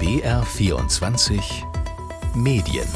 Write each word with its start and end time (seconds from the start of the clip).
BR24 0.00 1.42
Medien 2.34 2.88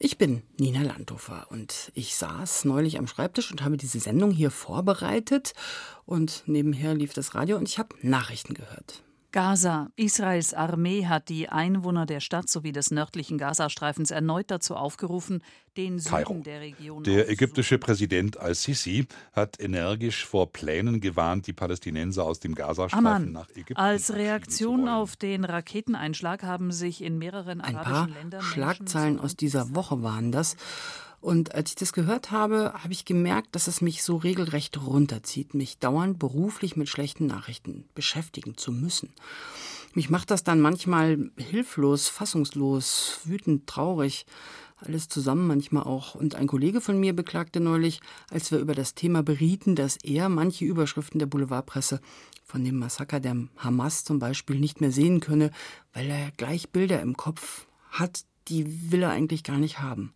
Ich 0.00 0.18
bin 0.18 0.42
Nina 0.58 0.82
Landhofer 0.82 1.46
und 1.50 1.92
ich 1.94 2.16
saß 2.16 2.64
neulich 2.64 2.98
am 2.98 3.06
Schreibtisch 3.06 3.52
und 3.52 3.62
habe 3.62 3.76
diese 3.76 4.00
Sendung 4.00 4.32
hier 4.32 4.50
vorbereitet 4.50 5.54
und 6.04 6.42
nebenher 6.46 6.94
lief 6.94 7.12
das 7.12 7.36
Radio 7.36 7.58
und 7.58 7.68
ich 7.68 7.78
habe 7.78 7.94
Nachrichten 8.02 8.54
gehört. 8.54 9.04
Gaza. 9.32 9.90
Israels 9.96 10.54
Armee 10.54 11.06
hat 11.06 11.28
die 11.28 11.48
Einwohner 11.48 12.06
der 12.06 12.20
Stadt 12.20 12.48
sowie 12.48 12.72
des 12.72 12.90
nördlichen 12.90 13.38
Gazastreifens 13.38 14.10
erneut 14.10 14.50
dazu 14.50 14.74
aufgerufen, 14.76 15.42
den 15.76 15.98
Süden 15.98 16.10
Kairo. 16.10 16.34
der 16.44 16.60
Region 16.60 17.04
Der 17.04 17.28
ägyptische 17.28 17.78
Präsident 17.78 18.38
al-Sisi 18.38 19.06
hat 19.32 19.60
energisch 19.60 20.26
vor 20.26 20.52
Plänen 20.52 21.00
gewarnt, 21.00 21.46
die 21.46 21.52
Palästinenser 21.52 22.24
aus 22.24 22.40
dem 22.40 22.54
Gazastreifen 22.54 23.06
Amman. 23.06 23.32
nach 23.32 23.50
Ägypten 23.50 23.76
Als 23.76 24.12
Reaktion 24.12 24.88
auf 24.88 25.16
den 25.16 25.44
Raketeneinschlag 25.44 26.42
haben 26.42 26.72
sich 26.72 27.02
in 27.02 27.18
mehreren 27.18 27.60
Ein 27.60 27.76
arabischen 27.76 28.12
paar 28.12 28.20
Ländern 28.20 28.42
Schlagzeilen 28.42 29.20
aus 29.20 29.36
dieser 29.36 29.74
Woche 29.74 30.02
waren 30.02 30.32
das. 30.32 30.56
Und 31.20 31.54
als 31.54 31.70
ich 31.70 31.76
das 31.76 31.92
gehört 31.92 32.30
habe, 32.30 32.72
habe 32.74 32.92
ich 32.92 33.04
gemerkt, 33.04 33.54
dass 33.54 33.66
es 33.66 33.82
mich 33.82 34.02
so 34.02 34.16
regelrecht 34.16 34.80
runterzieht, 34.80 35.52
mich 35.52 35.78
dauernd 35.78 36.18
beruflich 36.18 36.76
mit 36.76 36.88
schlechten 36.88 37.26
Nachrichten 37.26 37.84
beschäftigen 37.94 38.56
zu 38.56 38.72
müssen. 38.72 39.12
Mich 39.92 40.08
macht 40.08 40.30
das 40.30 40.44
dann 40.44 40.60
manchmal 40.60 41.30
hilflos, 41.36 42.08
fassungslos, 42.08 43.20
wütend, 43.24 43.66
traurig. 43.66 44.24
Alles 44.76 45.08
zusammen 45.08 45.46
manchmal 45.46 45.82
auch. 45.82 46.14
Und 46.14 46.36
ein 46.36 46.46
Kollege 46.46 46.80
von 46.80 46.98
mir 46.98 47.12
beklagte 47.12 47.60
neulich, 47.60 48.00
als 48.30 48.50
wir 48.50 48.60
über 48.60 48.74
das 48.74 48.94
Thema 48.94 49.22
berieten, 49.22 49.74
dass 49.74 49.98
er 50.02 50.30
manche 50.30 50.64
Überschriften 50.64 51.18
der 51.18 51.26
Boulevardpresse 51.26 52.00
von 52.44 52.64
dem 52.64 52.78
Massaker 52.78 53.20
der 53.20 53.36
Hamas 53.58 54.04
zum 54.04 54.18
Beispiel 54.18 54.58
nicht 54.58 54.80
mehr 54.80 54.90
sehen 54.90 55.20
könne, 55.20 55.50
weil 55.92 56.08
er 56.08 56.30
gleich 56.36 56.70
Bilder 56.70 57.02
im 57.02 57.16
Kopf 57.16 57.66
hat, 57.90 58.24
die 58.48 58.90
will 58.90 59.02
er 59.02 59.10
eigentlich 59.10 59.44
gar 59.44 59.58
nicht 59.58 59.80
haben. 59.80 60.14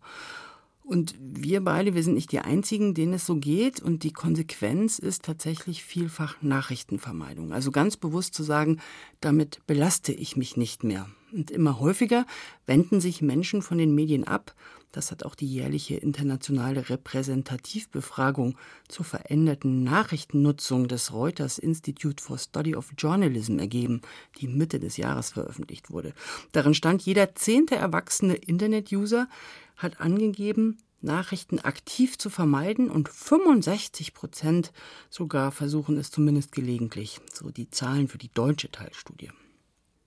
Und 0.85 1.15
wir 1.19 1.63
beide, 1.63 1.95
wir 1.95 2.03
sind 2.03 2.13
nicht 2.13 2.31
die 2.31 2.39
Einzigen, 2.39 2.93
denen 2.93 3.13
es 3.13 3.25
so 3.25 3.37
geht. 3.37 3.81
Und 3.81 4.03
die 4.03 4.13
Konsequenz 4.13 4.99
ist 4.99 5.23
tatsächlich 5.23 5.83
vielfach 5.83 6.41
Nachrichtenvermeidung. 6.41 7.51
Also 7.51 7.71
ganz 7.71 7.97
bewusst 7.97 8.35
zu 8.35 8.43
sagen, 8.43 8.79
damit 9.19 9.65
belaste 9.65 10.13
ich 10.13 10.37
mich 10.37 10.57
nicht 10.57 10.83
mehr. 10.83 11.07
Und 11.33 11.49
immer 11.49 11.79
häufiger 11.79 12.25
wenden 12.67 13.01
sich 13.01 13.23
Menschen 13.23 13.63
von 13.63 13.79
den 13.79 13.95
Medien 13.95 14.25
ab. 14.25 14.53
Das 14.95 15.11
hat 15.11 15.25
auch 15.25 15.35
die 15.35 15.45
jährliche 15.45 15.97
internationale 15.97 16.89
Repräsentativbefragung 16.89 18.57
zur 18.87 19.03
veränderten 19.03 19.83
Nachrichtennutzung 19.83 20.87
des 20.87 21.11
Reuters 21.11 21.57
Institute 21.57 22.23
for 22.23 22.37
Study 22.37 22.77
of 22.77 22.93
Journalism 22.97 23.59
ergeben, 23.59 23.99
die 24.39 24.47
Mitte 24.47 24.79
des 24.79 24.95
Jahres 24.95 25.31
veröffentlicht 25.31 25.91
wurde. 25.91 26.13
Darin 26.53 26.73
stand, 26.73 27.01
jeder 27.01 27.35
zehnte 27.35 27.75
erwachsene 27.75 28.35
Internet-User 28.35 29.27
hat 29.75 29.99
angegeben, 29.99 30.77
Nachrichten 31.01 31.59
aktiv 31.59 32.17
zu 32.17 32.29
vermeiden 32.29 32.89
und 32.89 33.09
65 33.09 34.13
Prozent 34.13 34.71
sogar 35.09 35.51
versuchen 35.51 35.97
es 35.97 36.09
zumindest 36.09 36.53
gelegentlich. 36.53 37.19
So 37.33 37.49
die 37.49 37.69
Zahlen 37.69 38.07
für 38.07 38.17
die 38.17 38.31
deutsche 38.33 38.71
Teilstudie. 38.71 39.31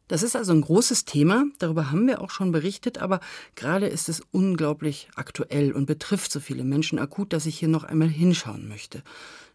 Das 0.09 0.23
ist 0.23 0.34
also 0.34 0.53
ein 0.53 0.62
großes 0.62 1.05
Thema, 1.05 1.45
darüber 1.59 1.91
haben 1.91 2.06
wir 2.06 2.23
auch 2.23 2.31
schon 2.31 2.51
berichtet, 2.51 2.97
aber 2.97 3.20
gerade 3.55 3.87
ist 3.87 4.09
es 4.09 4.23
unglaublich 4.33 5.09
aktuell 5.14 5.73
und 5.73 5.84
betrifft 5.84 6.33
so 6.33 6.41
viele 6.41 6.64
Menschen 6.64 6.98
akut, 6.98 7.34
dass 7.34 7.45
ich 7.45 7.59
hier 7.59 7.69
noch 7.69 7.84
einmal 7.84 8.09
hinschauen 8.09 8.69
möchte. 8.69 9.03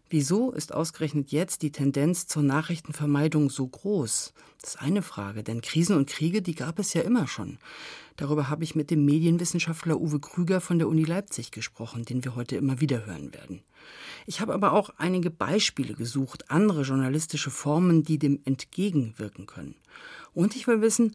Wieso 0.08 0.52
ist 0.52 0.72
ausgerechnet 0.72 1.32
jetzt 1.32 1.62
die 1.62 1.72
Tendenz 1.72 2.28
zur 2.28 2.44
Nachrichtenvermeidung 2.44 3.50
so 3.50 3.66
groß? 3.66 4.32
Das 4.64 4.76
ist 4.76 4.80
eine 4.80 5.02
Frage, 5.02 5.42
denn 5.42 5.60
Krisen 5.60 5.94
und 5.94 6.08
Kriege, 6.08 6.40
die 6.40 6.54
gab 6.54 6.78
es 6.78 6.94
ja 6.94 7.02
immer 7.02 7.26
schon. 7.26 7.58
Darüber 8.16 8.48
habe 8.48 8.64
ich 8.64 8.74
mit 8.74 8.90
dem 8.90 9.04
Medienwissenschaftler 9.04 10.00
Uwe 10.00 10.20
Krüger 10.20 10.62
von 10.62 10.78
der 10.78 10.88
Uni 10.88 11.04
Leipzig 11.04 11.50
gesprochen, 11.50 12.06
den 12.06 12.24
wir 12.24 12.34
heute 12.34 12.56
immer 12.56 12.80
wieder 12.80 13.04
hören 13.04 13.34
werden. 13.34 13.60
Ich 14.24 14.40
habe 14.40 14.54
aber 14.54 14.72
auch 14.72 14.88
einige 14.96 15.30
Beispiele 15.30 15.92
gesucht, 15.92 16.50
andere 16.50 16.80
journalistische 16.80 17.50
Formen, 17.50 18.04
die 18.04 18.18
dem 18.18 18.40
entgegenwirken 18.46 19.44
können. 19.44 19.74
Und 20.32 20.56
ich 20.56 20.66
will 20.66 20.80
wissen, 20.80 21.14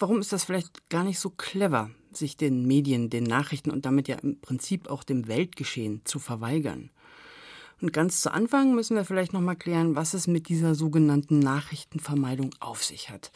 warum 0.00 0.18
ist 0.18 0.32
das 0.32 0.42
vielleicht 0.42 0.88
gar 0.88 1.04
nicht 1.04 1.20
so 1.20 1.30
clever, 1.30 1.92
sich 2.10 2.36
den 2.36 2.66
Medien, 2.66 3.08
den 3.08 3.22
Nachrichten 3.22 3.70
und 3.70 3.86
damit 3.86 4.08
ja 4.08 4.16
im 4.16 4.40
Prinzip 4.40 4.90
auch 4.90 5.04
dem 5.04 5.28
Weltgeschehen 5.28 6.00
zu 6.04 6.18
verweigern? 6.18 6.90
Und 7.80 7.92
ganz 7.92 8.20
zu 8.20 8.32
Anfang 8.32 8.74
müssen 8.74 8.96
wir 8.96 9.04
vielleicht 9.04 9.32
noch 9.32 9.40
mal 9.40 9.54
klären, 9.54 9.96
was 9.96 10.14
es 10.14 10.26
mit 10.26 10.48
dieser 10.48 10.74
sogenannten 10.74 11.38
Nachrichtenvermeidung 11.38 12.54
auf 12.60 12.84
sich 12.84 13.10
hat. 13.10 13.32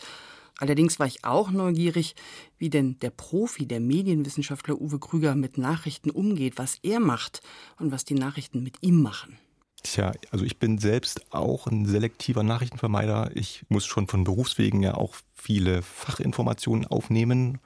Allerdings 0.58 0.98
war 0.98 1.06
ich 1.06 1.24
auch 1.24 1.50
neugierig, 1.50 2.14
wie 2.58 2.70
denn 2.70 2.98
der 3.00 3.10
Profi, 3.10 3.66
der 3.66 3.80
Medienwissenschaftler 3.80 4.80
Uwe 4.80 4.98
Krüger 4.98 5.34
mit 5.34 5.58
Nachrichten 5.58 6.10
umgeht, 6.10 6.54
was 6.56 6.78
er 6.82 7.00
macht 7.00 7.40
und 7.78 7.90
was 7.90 8.04
die 8.04 8.14
Nachrichten 8.14 8.62
mit 8.62 8.76
ihm 8.82 9.02
machen. 9.02 9.36
Tja, 9.82 10.12
also 10.30 10.44
ich 10.44 10.58
bin 10.58 10.78
selbst 10.78 11.32
auch 11.32 11.66
ein 11.66 11.86
selektiver 11.86 12.42
Nachrichtenvermeider. 12.42 13.32
Ich 13.34 13.64
muss 13.68 13.84
schon 13.84 14.06
von 14.06 14.24
Berufswegen 14.24 14.82
ja 14.82 14.94
auch 14.94 15.16
viele 15.34 15.82
Fachinformationen 15.82 16.86
aufnehmen 16.86 17.58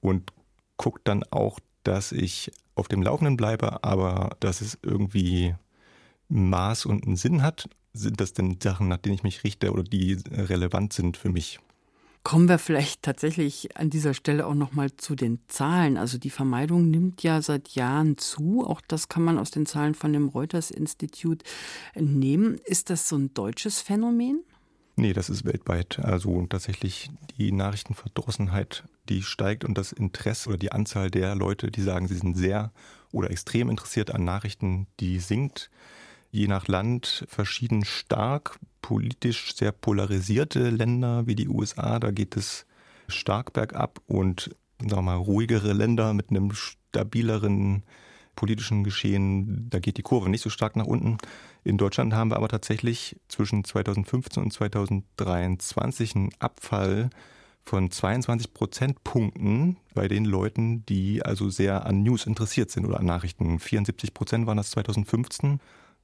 und 0.00 0.32
gucke 0.76 1.00
dann 1.04 1.24
auch, 1.30 1.60
dass 1.84 2.12
ich 2.12 2.50
auf 2.74 2.88
dem 2.88 3.02
Laufenden 3.02 3.36
bleibe, 3.36 3.84
aber 3.84 4.36
dass 4.40 4.60
es 4.60 4.78
irgendwie 4.82 5.54
Maß 6.32 6.86
und 6.86 7.06
einen 7.06 7.16
Sinn 7.16 7.42
hat. 7.42 7.68
Sind 7.92 8.20
das 8.20 8.32
denn 8.32 8.58
Sachen, 8.62 8.88
nach 8.88 8.96
denen 8.96 9.14
ich 9.14 9.22
mich 9.22 9.44
richte 9.44 9.70
oder 9.70 9.82
die 9.82 10.16
relevant 10.30 10.92
sind 10.92 11.16
für 11.16 11.28
mich? 11.28 11.60
Kommen 12.24 12.48
wir 12.48 12.58
vielleicht 12.58 13.02
tatsächlich 13.02 13.76
an 13.76 13.90
dieser 13.90 14.14
Stelle 14.14 14.46
auch 14.46 14.54
noch 14.54 14.72
mal 14.72 14.96
zu 14.96 15.16
den 15.16 15.40
Zahlen. 15.48 15.96
Also 15.96 16.18
die 16.18 16.30
Vermeidung 16.30 16.88
nimmt 16.88 17.22
ja 17.24 17.42
seit 17.42 17.70
Jahren 17.70 18.16
zu. 18.16 18.64
Auch 18.64 18.80
das 18.86 19.08
kann 19.08 19.24
man 19.24 19.38
aus 19.38 19.50
den 19.50 19.66
Zahlen 19.66 19.94
von 19.94 20.12
dem 20.12 20.28
Reuters 20.28 20.70
Institut 20.70 21.42
entnehmen. 21.94 22.60
Ist 22.64 22.90
das 22.90 23.08
so 23.08 23.16
ein 23.16 23.34
deutsches 23.34 23.80
Phänomen? 23.80 24.44
Nee, 24.94 25.12
das 25.14 25.30
ist 25.30 25.44
weltweit. 25.44 25.98
Also 25.98 26.46
tatsächlich 26.46 27.10
die 27.38 27.50
Nachrichtenverdrossenheit, 27.50 28.84
die 29.08 29.22
steigt 29.22 29.64
und 29.64 29.76
das 29.76 29.90
Interesse 29.90 30.50
oder 30.50 30.58
die 30.58 30.70
Anzahl 30.70 31.10
der 31.10 31.34
Leute, 31.34 31.70
die 31.72 31.82
sagen, 31.82 32.06
sie 32.06 32.16
sind 32.16 32.36
sehr 32.36 32.72
oder 33.10 33.30
extrem 33.30 33.68
interessiert 33.68 34.14
an 34.14 34.24
Nachrichten, 34.24 34.86
die 35.00 35.18
sinkt. 35.18 35.70
Je 36.34 36.48
nach 36.48 36.66
Land 36.66 37.26
verschieden 37.28 37.84
stark, 37.84 38.58
politisch 38.80 39.54
sehr 39.54 39.70
polarisierte 39.70 40.70
Länder 40.70 41.26
wie 41.26 41.34
die 41.34 41.46
USA, 41.46 41.98
da 41.98 42.10
geht 42.10 42.38
es 42.38 42.64
stark 43.06 43.52
bergab 43.52 44.00
und 44.06 44.56
sagen 44.80 45.08
ruhigere 45.08 45.74
Länder 45.74 46.14
mit 46.14 46.30
einem 46.30 46.52
stabileren 46.54 47.82
politischen 48.34 48.82
Geschehen, 48.82 49.68
da 49.68 49.78
geht 49.78 49.98
die 49.98 50.02
Kurve 50.02 50.30
nicht 50.30 50.40
so 50.40 50.48
stark 50.48 50.74
nach 50.74 50.86
unten. 50.86 51.18
In 51.64 51.76
Deutschland 51.76 52.14
haben 52.14 52.30
wir 52.30 52.36
aber 52.36 52.48
tatsächlich 52.48 53.20
zwischen 53.28 53.62
2015 53.62 54.42
und 54.42 54.52
2023 54.54 56.16
einen 56.16 56.30
Abfall 56.38 57.10
von 57.62 57.90
22 57.90 58.54
Prozentpunkten 58.54 59.76
bei 59.92 60.08
den 60.08 60.24
Leuten, 60.24 60.86
die 60.86 61.22
also 61.22 61.50
sehr 61.50 61.84
an 61.84 62.02
News 62.02 62.26
interessiert 62.26 62.70
sind 62.70 62.86
oder 62.86 63.00
an 63.00 63.06
Nachrichten. 63.06 63.58
74 63.58 64.14
Prozent 64.14 64.46
waren 64.46 64.56
das 64.56 64.70
2015 64.70 65.60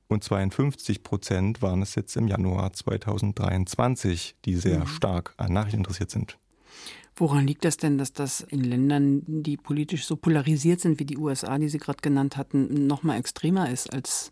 und 0.09 0.25
52 0.25 1.03
Prozent 1.03 1.63
waren 1.63 1.83
es 1.83 1.95
jetzt 1.95 2.17
im 2.17 2.27
Januar 2.29 2.73
2023, 2.73 4.35
die 4.45 4.57
sehr 4.57 4.81
Mhm. 4.81 4.87
stark 4.87 5.35
an 5.37 5.53
Nachrichten 5.53 5.79
interessiert 5.79 6.11
sind. 6.11 6.39
Woran 7.17 7.47
liegt 7.47 7.65
das 7.65 7.77
denn, 7.77 7.99
dass 7.99 8.13
das 8.13 8.41
in 8.41 8.63
Ländern, 8.63 9.23
die 9.27 9.57
politisch 9.57 10.07
so 10.07 10.17
polarisiert 10.17 10.81
sind 10.81 11.01
wie 11.01 11.05
die 11.05 11.19
USA, 11.19 11.59
die 11.59 11.69
Sie 11.69 11.79
gerade 11.79 11.99
genannt 12.01 12.37
hatten, 12.37 12.87
noch 12.87 13.03
mal 13.03 13.17
extremer 13.19 13.69
ist 13.71 13.93
als 13.93 14.31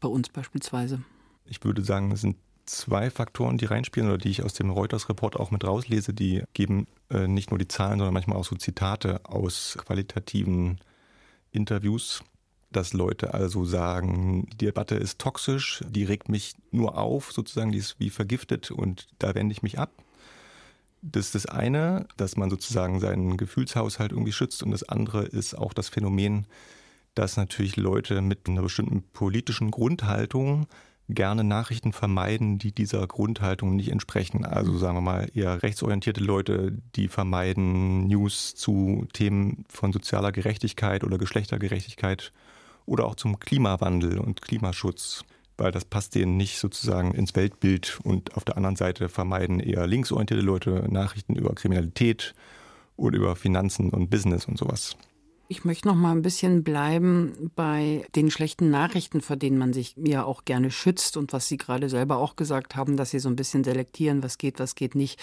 bei 0.00 0.08
uns 0.08 0.28
beispielsweise? 0.28 1.00
Ich 1.46 1.64
würde 1.64 1.82
sagen, 1.82 2.12
es 2.12 2.20
sind 2.20 2.36
zwei 2.66 3.10
Faktoren, 3.10 3.56
die 3.56 3.64
reinspielen 3.64 4.08
oder 4.10 4.18
die 4.18 4.28
ich 4.28 4.42
aus 4.42 4.52
dem 4.52 4.70
Reuters-Report 4.70 5.36
auch 5.36 5.50
mit 5.50 5.64
rauslese. 5.64 6.12
Die 6.12 6.42
geben 6.52 6.86
äh, 7.10 7.26
nicht 7.26 7.50
nur 7.50 7.58
die 7.58 7.68
Zahlen, 7.68 7.98
sondern 7.98 8.12
manchmal 8.12 8.36
auch 8.36 8.44
so 8.44 8.56
Zitate 8.56 9.24
aus 9.24 9.78
qualitativen 9.80 10.78
Interviews, 11.52 12.22
dass 12.70 12.92
Leute 12.92 13.34
also 13.34 13.64
sagen, 13.64 14.48
die 14.52 14.66
Debatte 14.66 14.96
ist 14.96 15.18
toxisch, 15.18 15.82
die 15.88 16.04
regt 16.04 16.28
mich 16.28 16.54
nur 16.70 16.98
auf, 16.98 17.32
sozusagen, 17.32 17.72
die 17.72 17.78
ist 17.78 17.96
wie 17.98 18.10
vergiftet 18.10 18.70
und 18.70 19.08
da 19.18 19.34
wende 19.34 19.52
ich 19.52 19.62
mich 19.62 19.78
ab. 19.78 19.90
Das 21.02 21.26
ist 21.26 21.34
das 21.34 21.46
eine, 21.46 22.06
dass 22.16 22.36
man 22.36 22.50
sozusagen 22.50 23.00
seinen 23.00 23.36
Gefühlshaushalt 23.36 24.12
irgendwie 24.12 24.32
schützt 24.32 24.62
und 24.62 24.72
das 24.72 24.82
andere 24.82 25.24
ist 25.24 25.54
auch 25.54 25.72
das 25.72 25.88
Phänomen, 25.88 26.46
dass 27.14 27.36
natürlich 27.36 27.76
Leute 27.76 28.20
mit 28.20 28.48
einer 28.48 28.62
bestimmten 28.62 29.02
politischen 29.12 29.70
Grundhaltung 29.70 30.66
gerne 31.08 31.44
Nachrichten 31.44 31.92
vermeiden, 31.92 32.58
die 32.58 32.72
dieser 32.72 33.06
Grundhaltung 33.06 33.76
nicht 33.76 33.90
entsprechen. 33.90 34.44
Also 34.44 34.76
sagen 34.76 34.96
wir 34.96 35.02
mal 35.02 35.30
eher 35.34 35.62
rechtsorientierte 35.62 36.22
Leute, 36.22 36.76
die 36.96 37.08
vermeiden 37.08 38.08
News 38.08 38.54
zu 38.54 39.06
Themen 39.12 39.64
von 39.68 39.92
sozialer 39.92 40.32
Gerechtigkeit 40.32 41.04
oder 41.04 41.18
Geschlechtergerechtigkeit 41.18 42.32
oder 42.86 43.04
auch 43.04 43.16
zum 43.16 43.38
Klimawandel 43.38 44.18
und 44.18 44.42
Klimaschutz, 44.42 45.24
weil 45.58 45.72
das 45.72 45.84
passt 45.84 46.14
denen 46.14 46.36
nicht 46.36 46.58
sozusagen 46.58 47.12
ins 47.12 47.34
Weltbild 47.34 47.98
und 48.02 48.36
auf 48.36 48.44
der 48.44 48.56
anderen 48.56 48.76
Seite 48.76 49.08
vermeiden 49.08 49.60
eher 49.60 49.86
linksorientierte 49.86 50.44
Leute 50.44 50.86
Nachrichten 50.88 51.34
über 51.36 51.54
Kriminalität 51.54 52.34
oder 52.96 53.16
über 53.16 53.36
Finanzen 53.36 53.90
und 53.90 54.10
Business 54.10 54.46
und 54.46 54.58
sowas. 54.58 54.96
Ich 55.48 55.64
möchte 55.64 55.86
noch 55.86 55.94
mal 55.94 56.10
ein 56.10 56.22
bisschen 56.22 56.64
bleiben 56.64 57.52
bei 57.54 58.04
den 58.16 58.32
schlechten 58.32 58.68
Nachrichten, 58.68 59.20
vor 59.20 59.36
denen 59.36 59.58
man 59.58 59.72
sich 59.72 59.94
ja 59.96 60.24
auch 60.24 60.44
gerne 60.44 60.72
schützt 60.72 61.16
und 61.16 61.32
was 61.32 61.46
Sie 61.46 61.56
gerade 61.56 61.88
selber 61.88 62.16
auch 62.16 62.34
gesagt 62.34 62.74
haben, 62.74 62.96
dass 62.96 63.10
Sie 63.10 63.20
so 63.20 63.28
ein 63.28 63.36
bisschen 63.36 63.62
selektieren, 63.62 64.24
was 64.24 64.38
geht, 64.38 64.58
was 64.58 64.74
geht 64.74 64.96
nicht. 64.96 65.20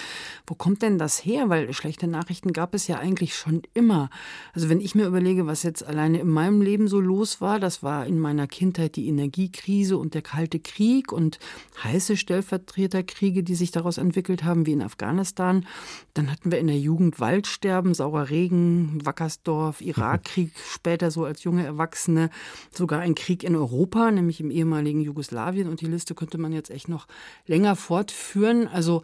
Wo 0.48 0.56
kommt 0.56 0.82
denn 0.82 0.98
das 0.98 1.26
her? 1.26 1.50
Weil 1.50 1.74
schlechte 1.74 2.08
Nachrichten 2.08 2.54
gab 2.54 2.74
es 2.74 2.88
ja 2.88 3.00
eigentlich 3.00 3.36
schon 3.36 3.64
immer. 3.74 4.10
Also 4.54 4.70
wenn 4.70 4.80
ich 4.80 4.96
mir 4.96 5.08
überlege, 5.08 5.46
was 5.46 5.62
jetzt 5.62 5.86
alleine 5.86 6.20
in 6.20 6.30
meinem 6.30 6.62
Leben 6.62 6.88
so 6.88 7.02
los 7.02 7.42
war, 7.42 7.60
das 7.60 7.84
war 7.84 8.08
in 8.08 8.18
meiner 8.18 8.48
Kindheit 8.48 8.96
die 8.96 9.10
Energiekrise 9.10 9.98
und 9.98 10.14
der 10.14 10.22
Kalte 10.22 10.62
Krieg 10.62 11.12
und 11.12 11.38
heiße 11.84 12.16
Stellvertreterkriege, 12.16 13.44
die 13.44 13.56
sich 13.56 13.72
daraus 13.72 13.98
entwickelt 13.98 14.46
haben, 14.46 14.68
wie 14.68 14.72
in 14.72 14.84
Afghanistan. 14.84 15.66
Dann 16.14 16.32
hatten 16.32 16.50
wir 16.50 16.60
in 16.60 16.68
der 16.68 16.80
Jugend 16.80 17.20
Waldsterben, 17.20 17.94
saurer 17.94 18.30
Regen, 18.30 19.00
Wackersdorf, 19.04 19.82
Irak. 19.82 20.13
Irakkrieg, 20.14 20.54
später 20.72 21.12
so 21.12 21.26
als 21.26 21.44
junge 21.44 21.66
Erwachsene, 21.66 22.30
sogar 22.72 23.00
ein 23.00 23.16
Krieg 23.16 23.44
in 23.44 23.56
Europa, 23.56 24.12
nämlich 24.12 24.40
im 24.40 24.52
ehemaligen 24.52 25.02
Jugoslawien. 25.02 25.68
Und 25.68 25.82
die 25.82 25.88
Liste 25.88 26.16
könnte 26.16 26.38
man 26.38 26.54
jetzt 26.54 26.70
echt 26.70 26.88
noch 26.88 27.08
länger 27.46 27.76
fortführen. 27.76 28.68
Also 28.68 29.04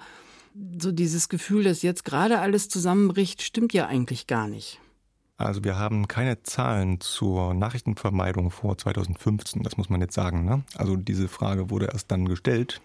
so 0.79 0.91
dieses 0.91 1.29
Gefühl, 1.29 1.63
dass 1.63 1.81
jetzt 1.81 2.05
gerade 2.05 2.39
alles 2.39 2.69
zusammenbricht, 2.69 3.41
stimmt 3.41 3.73
ja 3.73 3.87
eigentlich 3.87 4.27
gar 4.27 4.47
nicht. 4.47 4.79
Also 5.37 5.63
wir 5.63 5.77
haben 5.77 6.09
keine 6.09 6.43
Zahlen 6.43 6.99
zur 6.99 7.53
Nachrichtenvermeidung 7.53 8.51
vor 8.51 8.77
2015, 8.77 9.63
das 9.63 9.77
muss 9.77 9.89
man 9.89 10.01
jetzt 10.01 10.13
sagen. 10.13 10.43
Ne? 10.43 10.63
Also 10.75 10.97
diese 10.97 11.29
Frage 11.29 11.69
wurde 11.69 11.87
erst 11.93 12.11
dann 12.11 12.27
gestellt. 12.27 12.81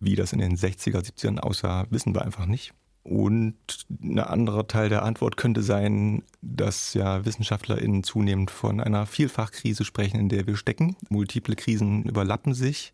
Wie 0.00 0.16
das 0.16 0.32
in 0.32 0.40
den 0.40 0.56
60er, 0.56 0.98
70ern 0.98 1.38
aussah, 1.38 1.86
wissen 1.90 2.16
wir 2.16 2.22
einfach 2.22 2.46
nicht. 2.46 2.74
Und 3.04 3.56
ein 4.00 4.20
anderer 4.20 4.68
Teil 4.68 4.88
der 4.88 5.02
Antwort 5.02 5.36
könnte 5.36 5.62
sein, 5.62 6.22
dass 6.40 6.94
ja 6.94 7.24
WissenschaftlerInnen 7.24 8.04
zunehmend 8.04 8.50
von 8.50 8.80
einer 8.80 9.06
Vielfachkrise 9.06 9.84
sprechen, 9.84 10.20
in 10.20 10.28
der 10.28 10.46
wir 10.46 10.56
stecken. 10.56 10.96
Multiple 11.08 11.56
Krisen 11.56 12.04
überlappen 12.04 12.54
sich. 12.54 12.92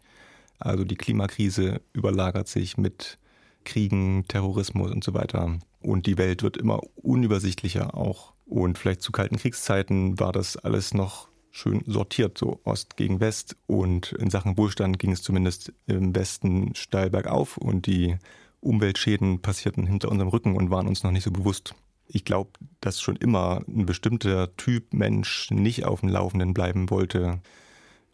Also 0.59 0.85
die 0.85 0.97
Klimakrise 0.97 1.81
überlagert 1.93 2.49
sich 2.49 2.79
mit 2.79 3.19
Kriegen, 3.65 4.25
Terrorismus 4.29 4.91
und 4.91 5.05
so 5.05 5.13
weiter. 5.13 5.59
Und 5.81 6.07
die 6.07 6.17
Welt 6.17 6.43
wird 6.43 6.57
immer 6.57 6.81
unübersichtlicher 6.97 7.95
auch. 7.95 8.33
Und 8.47 8.79
vielleicht 8.79 9.03
zu 9.03 9.13
kalten 9.13 9.37
Kriegszeiten 9.37 10.19
war 10.19 10.33
das 10.33 10.57
alles 10.57 10.95
noch 10.95 11.29
schön 11.51 11.83
sortiert, 11.87 12.39
so 12.39 12.61
Ost 12.65 12.97
gegen 12.97 13.21
West. 13.21 13.57
Und 13.67 14.13
in 14.13 14.31
Sachen 14.31 14.57
Wohlstand 14.57 14.99
ging 14.99 15.13
es 15.13 15.23
zumindest 15.23 15.73
im 15.87 16.15
Westen 16.15 16.75
steil 16.75 17.11
bergauf 17.11 17.59
und 17.59 17.87
die 17.87 18.17
Umweltschäden 18.61 19.41
passierten 19.41 19.87
hinter 19.87 20.11
unserem 20.11 20.29
Rücken 20.29 20.57
und 20.57 20.71
waren 20.71 20.89
uns 20.89 21.03
noch 21.03 21.11
nicht 21.11 21.25
so 21.25 21.31
bewusst. 21.31 21.75
Ich 22.07 22.25
glaube, 22.25 22.51
dass 22.81 23.01
schon 23.01 23.17
immer 23.17 23.63
ein 23.69 23.87
bestimmter 23.87 24.57
Typ 24.57 24.93
Mensch 24.95 25.51
nicht 25.51 25.85
auf 25.85 26.01
dem 26.01 26.09
Laufenden 26.09 26.55
bleiben 26.55 26.91
wollte. 26.91 27.41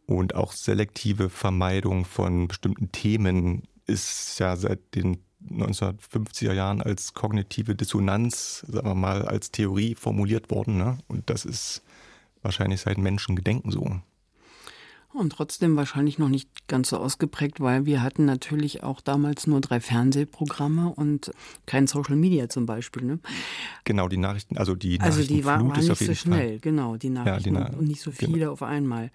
Und 0.07 0.35
auch 0.35 0.53
selektive 0.53 1.31
Vermeidung 1.31 2.05
von 2.05 2.49
bestimmten 2.49 2.93
Themen 2.93 3.63
ist 3.87 4.39
ja 4.39 4.57
seit 4.57 4.95
den 4.95 5.19
1950er 5.51 6.53
Jahren 6.53 6.83
als 6.83 7.15
kognitive 7.15 7.75
Dissonanz, 7.75 8.65
sagen 8.69 8.89
wir 8.89 8.95
mal, 8.95 9.23
als 9.23 9.51
Theorie 9.51 9.95
formuliert 9.95 10.51
worden. 10.51 10.77
Ne? 10.79 10.99
Und 11.07 11.31
das 11.31 11.45
ist 11.45 11.83
wahrscheinlich 12.43 12.81
seit 12.81 12.99
Menschengedenken 12.99 13.71
so. 13.71 14.01
Und 15.15 15.31
trotzdem 15.31 15.77
wahrscheinlich 15.77 16.19
noch 16.19 16.29
nicht 16.29 16.67
ganz 16.67 16.89
so 16.89 16.99
ausgeprägt, 16.99 17.61
weil 17.61 17.87
wir 17.87 18.03
hatten 18.03 18.25
natürlich 18.25 18.83
auch 18.83 19.01
damals 19.01 19.47
nur 19.47 19.61
drei 19.61 19.79
Fernsehprogramme 19.79 20.89
und 20.89 21.31
kein 21.67 21.87
Social 21.87 22.17
Media 22.17 22.49
zum 22.49 22.67
Beispiel. 22.67 23.05
Ne? 23.05 23.19
Genau, 23.85 24.09
die 24.09 24.17
Nachrichten, 24.17 24.59
also 24.59 24.75
die 24.75 24.99
Nachrichten. 24.99 25.21
Also 25.21 25.33
die 25.33 25.45
waren 25.45 25.69
war 25.69 25.77
nicht 25.77 25.87
so 25.87 26.15
schnell, 26.15 26.49
Fall. 26.49 26.59
genau, 26.59 26.97
die 26.97 27.11
Nachrichten 27.11 27.55
ja, 27.55 27.65
die 27.65 27.71
Na 27.73 27.79
und 27.79 27.87
nicht 27.87 28.01
so 28.01 28.11
viele 28.11 28.33
genau. 28.33 28.53
auf 28.53 28.65
einmal. 28.65 29.13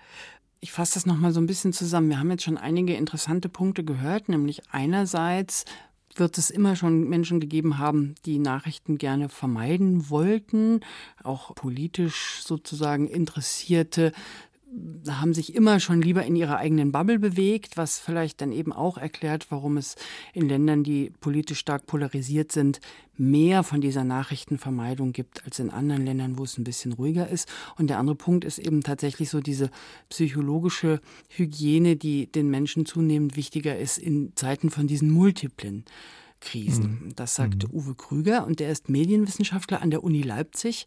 Ich 0.61 0.71
fasse 0.71 0.93
das 0.93 1.05
nochmal 1.05 1.33
so 1.33 1.41
ein 1.41 1.47
bisschen 1.47 1.73
zusammen. 1.73 2.07
Wir 2.07 2.19
haben 2.19 2.31
jetzt 2.31 2.43
schon 2.43 2.57
einige 2.57 2.93
interessante 2.93 3.49
Punkte 3.49 3.83
gehört, 3.83 4.29
nämlich 4.29 4.61
einerseits 4.71 5.65
wird 6.15 6.37
es 6.37 6.49
immer 6.49 6.75
schon 6.75 7.07
Menschen 7.07 7.39
gegeben 7.39 7.77
haben, 7.77 8.15
die 8.25 8.39
Nachrichten 8.39 8.97
gerne 8.97 9.29
vermeiden 9.29 10.09
wollten, 10.09 10.81
auch 11.23 11.55
politisch 11.55 12.41
sozusagen 12.43 13.07
Interessierte 13.07 14.11
haben 15.07 15.33
sich 15.33 15.55
immer 15.55 15.79
schon 15.79 16.01
lieber 16.01 16.23
in 16.25 16.35
ihrer 16.35 16.57
eigenen 16.57 16.91
Bubble 16.91 17.19
bewegt, 17.19 17.77
was 17.77 17.99
vielleicht 17.99 18.41
dann 18.41 18.51
eben 18.51 18.71
auch 18.71 18.97
erklärt, 18.97 19.47
warum 19.49 19.77
es 19.77 19.95
in 20.33 20.47
Ländern, 20.47 20.83
die 20.83 21.11
politisch 21.21 21.59
stark 21.59 21.87
polarisiert 21.87 22.51
sind, 22.51 22.79
mehr 23.17 23.63
von 23.63 23.81
dieser 23.81 24.03
Nachrichtenvermeidung 24.03 25.11
gibt 25.11 25.43
als 25.45 25.59
in 25.59 25.71
anderen 25.71 26.05
Ländern, 26.05 26.37
wo 26.37 26.43
es 26.43 26.57
ein 26.57 26.63
bisschen 26.63 26.93
ruhiger 26.93 27.27
ist. 27.27 27.49
Und 27.77 27.89
der 27.89 27.97
andere 27.97 28.15
Punkt 28.15 28.45
ist 28.45 28.59
eben 28.59 28.81
tatsächlich 28.81 29.29
so 29.29 29.41
diese 29.41 29.71
psychologische 30.09 31.01
Hygiene, 31.29 31.95
die 31.95 32.27
den 32.27 32.49
Menschen 32.49 32.85
zunehmend 32.85 33.35
wichtiger 33.35 33.77
ist 33.77 33.97
in 33.97 34.33
Zeiten 34.35 34.69
von 34.69 34.87
diesen 34.87 35.09
multiplen 35.09 35.83
Krisen. 36.41 36.99
Mhm. 37.05 37.15
Das 37.15 37.35
sagt 37.35 37.67
mhm. 37.67 37.73
Uwe 37.73 37.95
Krüger 37.95 38.45
und 38.45 38.59
der 38.59 38.71
ist 38.71 38.89
Medienwissenschaftler 38.89 39.81
an 39.81 39.91
der 39.91 40.03
Uni 40.03 40.21
Leipzig. 40.21 40.85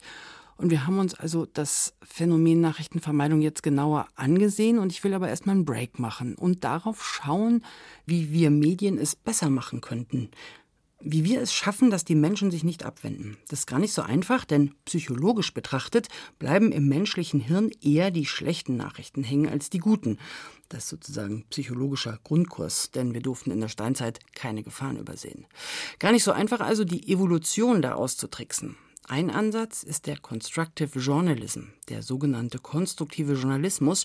Und 0.63 0.71
wir 0.71 0.87
haben 0.87 1.01
uns 1.01 1.15
also 1.15 1.45
das 1.45 1.93
Phänomen 2.03 2.61
Nachrichtenvermeidung 2.61 3.43
jetzt 3.43 3.65
genauer 3.65 4.07
angesehen. 4.15 4.79
Und 4.79 4.93
ich 4.93 5.03
will 5.03 5.13
aber 5.13 5.29
erstmal 5.29 5.57
einen 5.57 5.65
Break 5.65 5.99
machen 5.99 6.37
und 6.37 6.63
darauf 6.63 7.05
schauen, 7.05 7.65
wie 8.07 8.31
wir 8.31 8.51
Medien 8.51 8.97
es 8.97 9.17
besser 9.17 9.51
machen 9.51 9.81
könnten. 9.81 10.31
Wie 11.01 11.25
wir 11.25 11.41
es 11.41 11.53
schaffen, 11.53 11.91
dass 11.91 12.05
die 12.05 12.15
Menschen 12.15 12.53
sich 12.53 12.63
nicht 12.63 12.85
abwenden. 12.85 13.39
Das 13.49 13.61
ist 13.61 13.67
gar 13.67 13.81
nicht 13.81 13.93
so 13.93 14.03
einfach, 14.03 14.45
denn 14.45 14.73
psychologisch 14.85 15.53
betrachtet 15.53 16.07
bleiben 16.39 16.71
im 16.71 16.87
menschlichen 16.87 17.41
Hirn 17.41 17.73
eher 17.83 18.13
die 18.13 18.25
schlechten 18.25 18.77
Nachrichten 18.77 19.25
hängen 19.25 19.49
als 19.49 19.69
die 19.69 19.81
guten. 19.81 20.19
Das 20.69 20.85
ist 20.85 20.91
sozusagen 20.91 21.45
psychologischer 21.51 22.21
Grundkurs, 22.23 22.93
denn 22.93 23.15
wir 23.15 23.21
durften 23.21 23.51
in 23.51 23.61
der 23.61 23.67
Steinzeit 23.67 24.21
keine 24.37 24.63
Gefahren 24.63 24.97
übersehen. 24.97 25.45
Gar 25.99 26.13
nicht 26.13 26.23
so 26.23 26.31
einfach 26.31 26.61
also, 26.61 26.85
die 26.85 27.13
Evolution 27.13 27.83
da 27.83 27.95
auszutricksen. 27.95 28.77
Ein 29.09 29.31
Ansatz 29.31 29.83
ist 29.83 30.07
der 30.07 30.19
Constructive 30.19 30.99
Journalism, 30.99 31.65
der 31.89 32.03
sogenannte 32.03 32.59
konstruktive 32.59 33.35
Journalismus, 33.35 34.05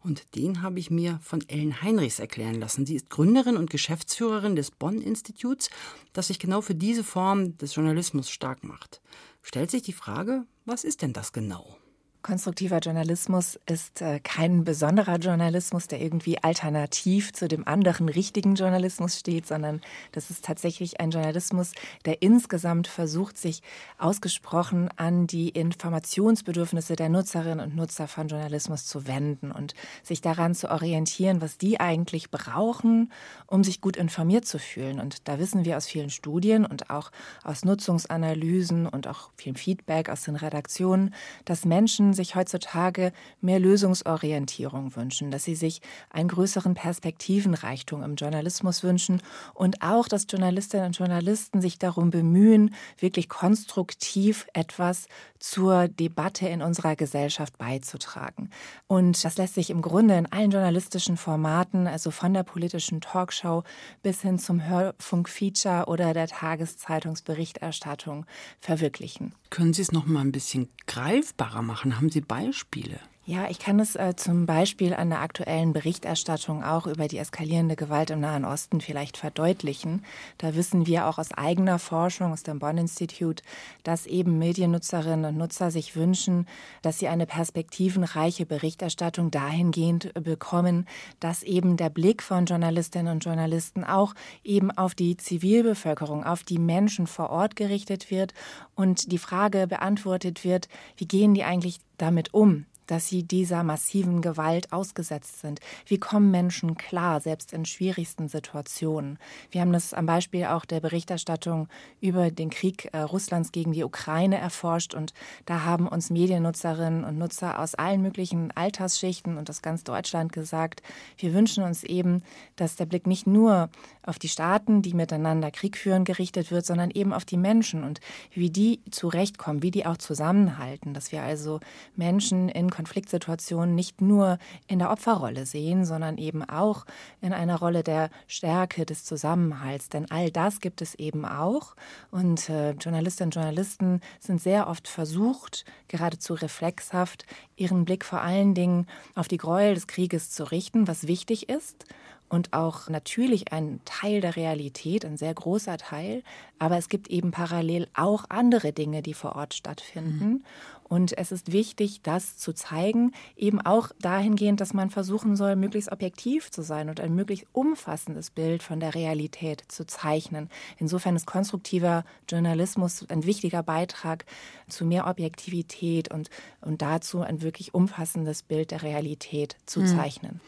und 0.00 0.36
den 0.36 0.62
habe 0.62 0.78
ich 0.78 0.90
mir 0.90 1.18
von 1.22 1.42
Ellen 1.48 1.82
Heinrichs 1.82 2.18
erklären 2.18 2.54
lassen. 2.54 2.86
Sie 2.86 2.94
ist 2.94 3.10
Gründerin 3.10 3.56
und 3.56 3.68
Geschäftsführerin 3.68 4.54
des 4.54 4.70
Bonn-Instituts, 4.70 5.70
das 6.12 6.28
sich 6.28 6.38
genau 6.38 6.60
für 6.60 6.74
diese 6.74 7.02
Form 7.02 7.58
des 7.58 7.74
Journalismus 7.74 8.30
stark 8.30 8.62
macht. 8.62 9.00
Stellt 9.42 9.70
sich 9.70 9.82
die 9.82 9.92
Frage, 9.92 10.44
was 10.64 10.84
ist 10.84 11.02
denn 11.02 11.12
das 11.12 11.32
genau? 11.32 11.77
Konstruktiver 12.20 12.78
Journalismus 12.78 13.60
ist 13.66 14.02
äh, 14.02 14.18
kein 14.18 14.64
besonderer 14.64 15.16
Journalismus, 15.16 15.86
der 15.86 16.00
irgendwie 16.00 16.42
alternativ 16.42 17.32
zu 17.32 17.46
dem 17.46 17.66
anderen 17.66 18.08
richtigen 18.08 18.56
Journalismus 18.56 19.20
steht, 19.20 19.46
sondern 19.46 19.80
das 20.12 20.28
ist 20.28 20.44
tatsächlich 20.44 21.00
ein 21.00 21.10
Journalismus, 21.10 21.72
der 22.04 22.20
insgesamt 22.20 22.88
versucht, 22.88 23.38
sich 23.38 23.62
ausgesprochen 23.98 24.88
an 24.96 25.28
die 25.28 25.50
Informationsbedürfnisse 25.50 26.96
der 26.96 27.08
Nutzerinnen 27.08 27.60
und 27.60 27.76
Nutzer 27.76 28.08
von 28.08 28.26
Journalismus 28.26 28.84
zu 28.84 29.06
wenden 29.06 29.52
und 29.52 29.74
sich 30.02 30.20
daran 30.20 30.56
zu 30.56 30.70
orientieren, 30.70 31.40
was 31.40 31.56
die 31.56 31.78
eigentlich 31.78 32.30
brauchen, 32.32 33.12
um 33.46 33.62
sich 33.62 33.80
gut 33.80 33.96
informiert 33.96 34.44
zu 34.44 34.58
fühlen. 34.58 34.98
Und 34.98 35.28
da 35.28 35.38
wissen 35.38 35.64
wir 35.64 35.76
aus 35.76 35.86
vielen 35.86 36.10
Studien 36.10 36.66
und 36.66 36.90
auch 36.90 37.12
aus 37.44 37.64
Nutzungsanalysen 37.64 38.86
und 38.86 39.06
auch 39.06 39.30
viel 39.36 39.54
Feedback 39.56 40.08
aus 40.10 40.22
den 40.24 40.36
Redaktionen, 40.36 41.14
dass 41.44 41.64
Menschen 41.64 42.07
Menschen 42.08 42.14
sich 42.14 42.36
heutzutage 42.36 43.12
mehr 43.40 43.60
Lösungsorientierung 43.60 44.96
wünschen, 44.96 45.30
dass 45.30 45.44
sie 45.44 45.54
sich 45.54 45.80
einen 46.10 46.28
größeren 46.28 46.74
Perspektivenreichtum 46.74 48.02
im 48.02 48.14
Journalismus 48.14 48.82
wünschen 48.82 49.20
und 49.52 49.82
auch, 49.82 50.08
dass 50.08 50.26
Journalistinnen 50.28 50.86
und 50.86 50.98
Journalisten 50.98 51.60
sich 51.60 51.78
darum 51.78 52.10
bemühen, 52.10 52.74
wirklich 52.98 53.28
konstruktiv 53.28 54.46
etwas 54.54 55.06
zur 55.38 55.88
Debatte 55.88 56.48
in 56.48 56.62
unserer 56.62 56.96
Gesellschaft 56.96 57.58
beizutragen. 57.58 58.50
Und 58.86 59.22
das 59.24 59.36
lässt 59.36 59.54
sich 59.54 59.70
im 59.70 59.82
Grunde 59.82 60.16
in 60.16 60.30
allen 60.32 60.50
journalistischen 60.50 61.16
Formaten, 61.16 61.86
also 61.86 62.10
von 62.10 62.34
der 62.34 62.42
politischen 62.42 63.00
Talkshow 63.00 63.62
bis 64.02 64.22
hin 64.22 64.38
zum 64.38 64.66
Hörfunkfeature 64.66 65.84
oder 65.86 66.14
der 66.14 66.26
Tageszeitungsberichterstattung 66.26 68.26
verwirklichen. 68.60 69.34
Können 69.50 69.72
Sie 69.72 69.82
es 69.82 69.92
noch 69.92 70.06
mal 70.06 70.20
ein 70.20 70.32
bisschen 70.32 70.68
greifbarer 70.86 71.62
machen? 71.62 71.97
Haben 71.98 72.10
Sie 72.10 72.20
Beispiele? 72.20 73.00
Ja, 73.28 73.50
ich 73.50 73.58
kann 73.58 73.78
es 73.78 73.94
äh, 73.94 74.16
zum 74.16 74.46
Beispiel 74.46 74.94
an 74.94 75.10
der 75.10 75.20
aktuellen 75.20 75.74
Berichterstattung 75.74 76.64
auch 76.64 76.86
über 76.86 77.08
die 77.08 77.18
eskalierende 77.18 77.76
Gewalt 77.76 78.08
im 78.08 78.20
Nahen 78.20 78.46
Osten 78.46 78.80
vielleicht 78.80 79.18
verdeutlichen. 79.18 80.02
Da 80.38 80.54
wissen 80.54 80.86
wir 80.86 81.06
auch 81.06 81.18
aus 81.18 81.32
eigener 81.32 81.78
Forschung 81.78 82.32
aus 82.32 82.42
dem 82.42 82.58
Bonn-Institut, 82.58 83.42
dass 83.82 84.06
eben 84.06 84.38
Mediennutzerinnen 84.38 85.26
und 85.26 85.36
Nutzer 85.36 85.70
sich 85.70 85.94
wünschen, 85.94 86.46
dass 86.80 87.00
sie 87.00 87.08
eine 87.08 87.26
perspektivenreiche 87.26 88.46
Berichterstattung 88.46 89.30
dahingehend 89.30 90.14
bekommen, 90.14 90.88
dass 91.20 91.42
eben 91.42 91.76
der 91.76 91.90
Blick 91.90 92.22
von 92.22 92.46
Journalistinnen 92.46 93.12
und 93.12 93.24
Journalisten 93.26 93.84
auch 93.84 94.14
eben 94.42 94.70
auf 94.70 94.94
die 94.94 95.18
Zivilbevölkerung, 95.18 96.24
auf 96.24 96.44
die 96.44 96.58
Menschen 96.58 97.06
vor 97.06 97.28
Ort 97.28 97.56
gerichtet 97.56 98.10
wird 98.10 98.32
und 98.74 99.12
die 99.12 99.18
Frage 99.18 99.66
beantwortet 99.66 100.44
wird, 100.44 100.70
wie 100.96 101.06
gehen 101.06 101.34
die 101.34 101.44
eigentlich 101.44 101.80
damit 101.98 102.32
um? 102.32 102.64
Dass 102.88 103.06
sie 103.06 103.22
dieser 103.22 103.62
massiven 103.62 104.20
Gewalt 104.20 104.72
ausgesetzt 104.72 105.40
sind. 105.40 105.60
Wie 105.86 105.98
kommen 105.98 106.32
Menschen 106.32 106.76
klar, 106.76 107.20
selbst 107.20 107.52
in 107.52 107.64
schwierigsten 107.64 108.28
Situationen? 108.28 109.18
Wir 109.50 109.60
haben 109.60 109.72
das 109.72 109.94
am 109.94 110.06
Beispiel 110.06 110.46
auch 110.46 110.64
der 110.64 110.80
Berichterstattung 110.80 111.68
über 112.00 112.32
den 112.32 112.50
Krieg 112.50 112.88
äh, 112.92 112.98
Russlands 112.98 113.52
gegen 113.52 113.72
die 113.72 113.84
Ukraine 113.84 114.38
erforscht 114.38 114.94
und 114.94 115.14
da 115.46 115.64
haben 115.64 115.86
uns 115.86 116.10
Mediennutzerinnen 116.10 117.04
und 117.04 117.18
Nutzer 117.18 117.60
aus 117.60 117.74
allen 117.74 118.02
möglichen 118.02 118.50
Altersschichten 118.56 119.38
und 119.38 119.48
aus 119.48 119.62
ganz 119.62 119.84
Deutschland 119.84 120.32
gesagt, 120.32 120.82
wir 121.18 121.34
wünschen 121.34 121.62
uns 121.62 121.84
eben, 121.84 122.22
dass 122.56 122.76
der 122.76 122.86
Blick 122.86 123.06
nicht 123.06 123.26
nur 123.26 123.68
auf 124.02 124.18
die 124.18 124.28
Staaten, 124.28 124.80
die 124.80 124.94
miteinander 124.94 125.50
Krieg 125.50 125.76
führen, 125.76 126.04
gerichtet 126.04 126.50
wird, 126.50 126.64
sondern 126.64 126.90
eben 126.90 127.12
auf 127.12 127.26
die 127.26 127.36
Menschen 127.36 127.84
und 127.84 128.00
wie 128.32 128.50
die 128.50 128.80
zurechtkommen, 128.90 129.62
wie 129.62 129.70
die 129.70 129.84
auch 129.84 129.98
zusammenhalten, 129.98 130.94
dass 130.94 131.12
wir 131.12 131.22
also 131.22 131.60
Menschen 131.94 132.48
in 132.48 132.70
Konfliktsituationen 132.78 133.74
nicht 133.74 134.00
nur 134.00 134.38
in 134.68 134.78
der 134.78 134.92
Opferrolle 134.92 135.46
sehen, 135.46 135.84
sondern 135.84 136.16
eben 136.16 136.48
auch 136.48 136.84
in 137.20 137.32
einer 137.32 137.58
Rolle 137.58 137.82
der 137.82 138.08
Stärke, 138.28 138.86
des 138.86 139.04
Zusammenhalts. 139.04 139.88
Denn 139.88 140.08
all 140.12 140.30
das 140.30 140.60
gibt 140.60 140.80
es 140.80 140.94
eben 140.94 141.24
auch. 141.24 141.74
Und 142.12 142.48
äh, 142.48 142.70
Journalistinnen 142.74 143.28
und 143.28 143.34
Journalisten 143.34 144.00
sind 144.20 144.40
sehr 144.40 144.68
oft 144.68 144.86
versucht, 144.86 145.64
geradezu 145.88 146.34
reflexhaft, 146.34 147.26
ihren 147.56 147.84
Blick 147.84 148.04
vor 148.04 148.20
allen 148.20 148.54
Dingen 148.54 148.86
auf 149.16 149.26
die 149.26 149.38
Gräuel 149.38 149.74
des 149.74 149.88
Krieges 149.88 150.30
zu 150.30 150.44
richten, 150.44 150.86
was 150.86 151.08
wichtig 151.08 151.48
ist 151.48 151.84
und 152.28 152.52
auch 152.52 152.88
natürlich 152.88 153.52
ein 153.52 153.80
Teil 153.84 154.20
der 154.20 154.36
Realität, 154.36 155.04
ein 155.04 155.16
sehr 155.16 155.32
großer 155.32 155.78
Teil. 155.78 156.22
Aber 156.58 156.76
es 156.76 156.88
gibt 156.88 157.08
eben 157.08 157.30
parallel 157.30 157.88
auch 157.94 158.24
andere 158.28 158.72
Dinge, 158.72 159.02
die 159.02 159.14
vor 159.14 159.36
Ort 159.36 159.54
stattfinden. 159.54 160.28
Mhm. 160.28 160.44
Und 160.88 161.16
es 161.16 161.32
ist 161.32 161.52
wichtig, 161.52 162.00
das 162.02 162.36
zu 162.36 162.52
zeigen, 162.52 163.12
eben 163.36 163.60
auch 163.60 163.90
dahingehend, 164.00 164.60
dass 164.60 164.74
man 164.74 164.90
versuchen 164.90 165.36
soll, 165.36 165.56
möglichst 165.56 165.92
objektiv 165.92 166.50
zu 166.50 166.62
sein 166.62 166.88
und 166.88 167.00
ein 167.00 167.14
möglichst 167.14 167.46
umfassendes 167.52 168.30
Bild 168.30 168.62
von 168.62 168.80
der 168.80 168.94
Realität 168.94 169.62
zu 169.68 169.86
zeichnen. 169.86 170.48
Insofern 170.78 171.16
ist 171.16 171.26
konstruktiver 171.26 172.04
Journalismus 172.28 173.04
ein 173.08 173.24
wichtiger 173.24 173.62
Beitrag 173.62 174.24
zu 174.68 174.84
mehr 174.84 175.06
Objektivität 175.06 176.12
und, 176.12 176.30
und 176.60 176.82
dazu 176.82 177.20
ein 177.20 177.42
wirklich 177.42 177.74
umfassendes 177.74 178.42
Bild 178.42 178.70
der 178.70 178.82
Realität 178.82 179.56
zu 179.66 179.80
mhm. 179.80 179.86
zeichnen. 179.86 180.40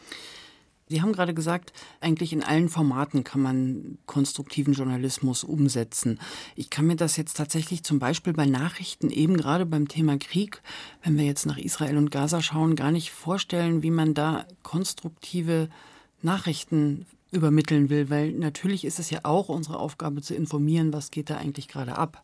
Sie 0.91 1.01
haben 1.01 1.13
gerade 1.13 1.33
gesagt, 1.33 1.71
eigentlich 2.01 2.33
in 2.33 2.43
allen 2.43 2.67
Formaten 2.67 3.23
kann 3.23 3.41
man 3.41 3.97
konstruktiven 4.07 4.73
Journalismus 4.73 5.45
umsetzen. 5.45 6.19
Ich 6.57 6.69
kann 6.69 6.85
mir 6.85 6.97
das 6.97 7.15
jetzt 7.15 7.37
tatsächlich 7.37 7.83
zum 7.83 7.97
Beispiel 7.97 8.33
bei 8.33 8.45
Nachrichten, 8.45 9.09
eben 9.09 9.37
gerade 9.37 9.65
beim 9.65 9.87
Thema 9.87 10.17
Krieg, 10.17 10.61
wenn 11.01 11.17
wir 11.17 11.23
jetzt 11.23 11.45
nach 11.45 11.57
Israel 11.57 11.95
und 11.95 12.11
Gaza 12.11 12.41
schauen, 12.41 12.75
gar 12.75 12.91
nicht 12.91 13.11
vorstellen, 13.11 13.83
wie 13.83 13.89
man 13.89 14.13
da 14.13 14.45
konstruktive 14.63 15.69
Nachrichten 16.21 17.05
übermitteln 17.31 17.89
will, 17.89 18.09
weil 18.09 18.33
natürlich 18.33 18.83
ist 18.83 18.99
es 18.99 19.09
ja 19.11 19.21
auch 19.23 19.47
unsere 19.47 19.79
Aufgabe 19.79 20.21
zu 20.21 20.35
informieren, 20.35 20.91
was 20.91 21.09
geht 21.09 21.29
da 21.29 21.37
eigentlich 21.37 21.69
gerade 21.69 21.97
ab. 21.97 22.21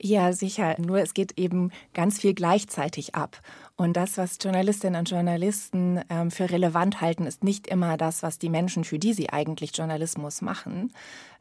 Ja, 0.00 0.32
sicher. 0.32 0.76
Nur 0.78 0.98
es 0.98 1.14
geht 1.14 1.38
eben 1.38 1.70
ganz 1.94 2.20
viel 2.20 2.34
gleichzeitig 2.34 3.14
ab. 3.14 3.40
Und 3.76 3.96
das, 3.96 4.18
was 4.18 4.38
Journalistinnen 4.40 5.00
und 5.00 5.10
Journalisten 5.10 6.00
ähm, 6.10 6.30
für 6.30 6.50
relevant 6.50 7.00
halten, 7.00 7.26
ist 7.26 7.44
nicht 7.44 7.66
immer 7.66 7.96
das, 7.96 8.22
was 8.22 8.38
die 8.38 8.50
Menschen, 8.50 8.84
für 8.84 8.98
die 8.98 9.14
sie 9.14 9.30
eigentlich 9.30 9.76
Journalismus 9.76 10.42
machen, 10.42 10.92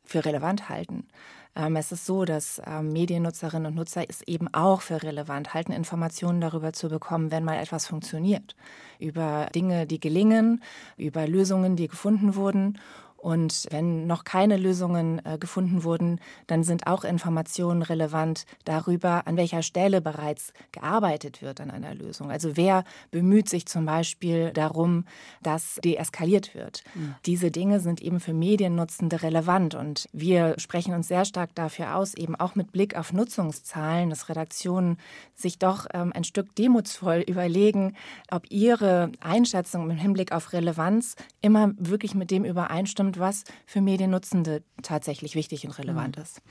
für 0.03 0.25
relevant 0.25 0.69
halten. 0.69 1.07
Ähm, 1.55 1.75
es 1.75 1.91
ist 1.91 2.05
so, 2.05 2.25
dass 2.25 2.61
ähm, 2.65 2.93
Mediennutzerinnen 2.93 3.67
und 3.67 3.75
Nutzer 3.75 4.03
es 4.07 4.21
eben 4.23 4.51
auch 4.53 4.81
für 4.81 5.03
relevant 5.03 5.53
halten, 5.53 5.71
Informationen 5.71 6.41
darüber 6.41 6.73
zu 6.73 6.89
bekommen, 6.89 7.31
wenn 7.31 7.43
mal 7.43 7.59
etwas 7.59 7.87
funktioniert. 7.87 8.55
Über 8.99 9.47
Dinge, 9.53 9.85
die 9.85 9.99
gelingen, 9.99 10.63
über 10.97 11.27
Lösungen, 11.27 11.75
die 11.75 11.87
gefunden 11.87 12.35
wurden 12.35 12.79
und 13.23 13.67
wenn 13.71 14.05
noch 14.05 14.25
keine 14.25 14.57
Lösungen 14.57 15.21
äh, 15.23 15.37
gefunden 15.37 15.85
wurden, 15.85 16.19
dann 16.47 16.65
sind 16.65 16.87
auch 16.87 17.05
Informationen 17.05 17.81
relevant 17.81 18.45
darüber, 18.65 19.27
an 19.27 19.37
welcher 19.37 19.63
Stelle 19.63 20.01
bereits 20.01 20.51
gearbeitet 20.73 21.41
wird 21.41 21.61
an 21.61 21.71
einer 21.71 21.95
Lösung. 21.95 22.29
Also 22.29 22.57
wer 22.57 22.83
bemüht 23.11 23.47
sich 23.47 23.65
zum 23.65 23.85
Beispiel 23.85 24.51
darum, 24.51 25.05
dass 25.41 25.79
deeskaliert 25.85 26.53
wird. 26.53 26.83
Mhm. 26.95 27.15
Diese 27.25 27.49
Dinge 27.49 27.79
sind 27.79 28.01
eben 28.01 28.19
für 28.19 28.33
Mediennutzende 28.33 29.23
relevant 29.23 29.73
und 29.73 30.09
wir 30.11 30.55
sprechen 30.59 30.93
uns 30.93 31.07
sehr 31.07 31.23
stark 31.23 31.55
dafür 31.55 31.95
aus, 31.95 32.15
eben 32.15 32.35
auch 32.35 32.55
mit 32.55 32.73
Blick 32.73 32.97
auf 32.97 33.13
Nutzungszahlen, 33.13 34.09
dass 34.09 34.27
Redaktionen 34.27 34.97
sich 35.33 35.59
doch 35.59 35.87
ähm, 35.93 36.11
ein 36.13 36.25
Stück 36.25 36.53
demutsvoll 36.57 37.23
überlegen, 37.25 37.95
ob 38.29 38.51
ihre 38.51 39.13
Einschätzung 39.21 39.89
im 39.89 39.95
Hinblick 39.95 40.33
auf 40.33 40.51
Relevanz 40.51 41.15
immer 41.41 41.71
wirklich 41.77 42.15
mit 42.15 42.29
dem 42.29 42.43
übereinstimmt, 42.43 43.12
und 43.13 43.19
was 43.19 43.43
für 43.65 43.81
Mediennutzende 43.81 44.63
tatsächlich 44.81 45.35
wichtig 45.35 45.65
und 45.65 45.77
relevant 45.77 46.17
mhm. 46.17 46.23
ist. 46.23 46.41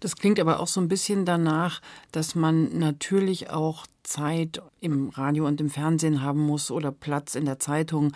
Das 0.00 0.16
klingt 0.16 0.38
aber 0.38 0.60
auch 0.60 0.66
so 0.66 0.80
ein 0.80 0.88
bisschen 0.88 1.24
danach, 1.24 1.80
dass 2.12 2.34
man 2.34 2.78
natürlich 2.78 3.50
auch 3.50 3.86
Zeit 4.02 4.62
im 4.80 5.10
Radio 5.10 5.46
und 5.46 5.60
im 5.60 5.70
Fernsehen 5.70 6.22
haben 6.22 6.40
muss 6.40 6.70
oder 6.70 6.92
Platz 6.92 7.34
in 7.34 7.44
der 7.44 7.58
Zeitung, 7.58 8.12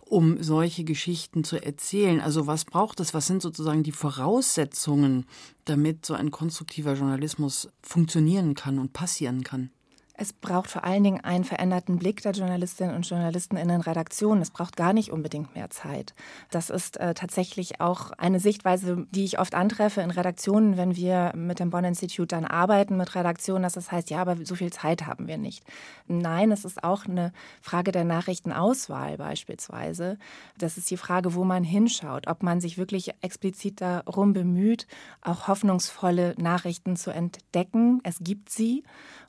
um 0.00 0.42
solche 0.42 0.84
Geschichten 0.84 1.44
zu 1.44 1.62
erzählen. 1.62 2.20
Also 2.20 2.46
was 2.46 2.64
braucht 2.64 3.00
es? 3.00 3.14
Was 3.14 3.26
sind 3.26 3.42
sozusagen 3.42 3.82
die 3.82 3.92
Voraussetzungen, 3.92 5.26
damit 5.64 6.06
so 6.06 6.14
ein 6.14 6.30
konstruktiver 6.30 6.94
Journalismus 6.94 7.68
funktionieren 7.82 8.54
kann 8.54 8.78
und 8.78 8.92
passieren 8.92 9.42
kann? 9.42 9.70
Es 10.18 10.32
braucht 10.32 10.70
vor 10.70 10.84
allen 10.84 11.04
Dingen 11.04 11.22
einen 11.22 11.44
veränderten 11.44 11.98
Blick 11.98 12.22
der 12.22 12.32
Journalistinnen 12.32 12.96
und 12.96 13.06
Journalisten 13.06 13.58
in 13.58 13.68
den 13.68 13.82
Redaktionen. 13.82 14.40
Es 14.40 14.50
braucht 14.50 14.74
gar 14.74 14.94
nicht 14.94 15.12
unbedingt 15.12 15.54
mehr 15.54 15.68
Zeit. 15.68 16.14
Das 16.50 16.70
ist 16.70 16.96
äh, 16.96 17.12
tatsächlich 17.12 17.82
auch 17.82 18.12
eine 18.12 18.40
Sichtweise, 18.40 19.06
die 19.10 19.24
ich 19.24 19.38
oft 19.38 19.54
antreffe 19.54 20.00
in 20.00 20.10
Redaktionen, 20.10 20.78
wenn 20.78 20.96
wir 20.96 21.32
mit 21.36 21.60
dem 21.60 21.68
Bonn-Institut 21.68 22.32
dann 22.32 22.46
arbeiten 22.46 22.96
mit 22.96 23.14
Redaktionen, 23.14 23.62
dass 23.62 23.74
das 23.74 23.92
heißt, 23.92 24.08
ja, 24.08 24.22
aber 24.22 24.36
so 24.42 24.54
viel 24.54 24.72
Zeit 24.72 25.06
haben 25.06 25.28
wir 25.28 25.36
nicht. 25.36 25.64
Nein, 26.06 26.50
es 26.50 26.64
ist 26.64 26.82
auch 26.82 27.04
eine 27.04 27.32
Frage 27.60 27.92
der 27.92 28.04
Nachrichtenauswahl 28.04 29.18
beispielsweise. 29.18 30.18
Das 30.56 30.78
ist 30.78 30.90
die 30.90 30.96
Frage, 30.96 31.34
wo 31.34 31.44
man 31.44 31.62
hinschaut, 31.62 32.26
ob 32.26 32.42
man 32.42 32.62
sich 32.62 32.78
wirklich 32.78 33.12
explizit 33.20 33.82
darum 33.82 34.32
bemüht, 34.32 34.86
auch 35.20 35.46
hoffnungsvolle 35.46 36.34
Nachrichten 36.38 36.96
zu 36.96 37.10
entdecken. 37.10 38.00
Es 38.02 38.18
gibt 38.20 38.48
sie 38.48 38.82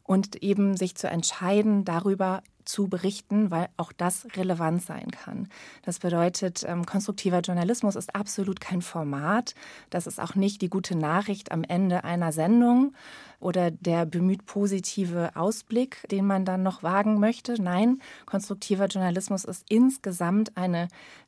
und 0.08 0.42
eben 0.42 0.76
sich 0.76 0.96
zu 0.96 1.08
entscheiden 1.08 1.86
darüber, 1.86 2.42
zu 2.68 2.88
berichten, 2.88 3.50
weil 3.52 3.70
auch 3.78 3.92
das 3.92 4.28
relevant 4.36 4.84
sein 4.84 5.10
kann. 5.12 5.48
Das 5.84 6.00
bedeutet, 6.00 6.64
ähm, 6.68 6.86
konstruktiver 6.86 7.40
Journalismus 7.40 7.96
ist 7.96 8.16
absolut 8.16 8.60
kein 8.60 8.82
Format. 8.82 9.56
Das 9.90 10.08
ist 10.08 10.20
auch 10.20 10.36
nicht 10.36 10.62
die 10.62 10.70
gute 10.70 10.98
Nachricht 10.98 11.52
am 11.52 11.64
Ende 11.64 12.04
einer 12.04 12.32
Sendung 12.32 12.94
oder 13.40 13.72
der 13.72 14.06
bemüht 14.06 14.46
positive 14.46 15.32
Ausblick, 15.36 16.08
den 16.10 16.26
man 16.26 16.44
dann 16.44 16.64
noch 16.64 16.84
wagen 16.84 17.20
möchte. 17.20 17.62
Nein, 17.62 18.02
konstruktiver 18.26 18.88
Journalismus 18.88 19.46
ist 19.46 19.66
insgesamt 19.70 20.58
eine 20.58 20.88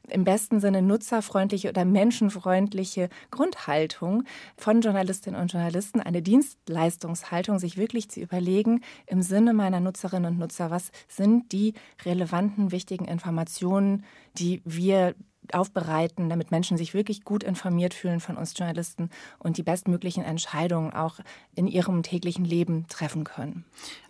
im 0.09 0.23
besten 0.23 0.59
Sinne 0.59 0.81
nutzerfreundliche 0.81 1.69
oder 1.69 1.85
menschenfreundliche 1.85 3.09
Grundhaltung 3.29 4.23
von 4.57 4.81
Journalistinnen 4.81 5.39
und 5.39 5.53
Journalisten, 5.53 5.99
eine 5.99 6.23
Dienstleistungshaltung, 6.23 7.59
sich 7.59 7.77
wirklich 7.77 8.09
zu 8.09 8.19
überlegen, 8.19 8.81
im 9.05 9.21
Sinne 9.21 9.53
meiner 9.53 9.79
Nutzerinnen 9.79 10.33
und 10.33 10.39
Nutzer, 10.39 10.71
was 10.71 10.91
sind 11.07 11.28
die 11.49 11.73
relevanten, 12.05 12.71
wichtigen 12.71 13.05
Informationen, 13.05 14.03
die 14.37 14.61
wir 14.65 15.15
aufbereiten, 15.53 16.29
damit 16.29 16.51
Menschen 16.51 16.77
sich 16.77 16.93
wirklich 16.93 17.23
gut 17.23 17.43
informiert 17.43 17.93
fühlen 17.93 18.19
von 18.19 18.37
uns 18.37 18.53
Journalisten 18.57 19.09
und 19.39 19.57
die 19.57 19.63
bestmöglichen 19.63 20.23
Entscheidungen 20.23 20.93
auch 20.93 21.19
in 21.55 21.67
ihrem 21.67 22.03
täglichen 22.03 22.45
Leben 22.45 22.87
treffen 22.87 23.23
können. 23.23 23.65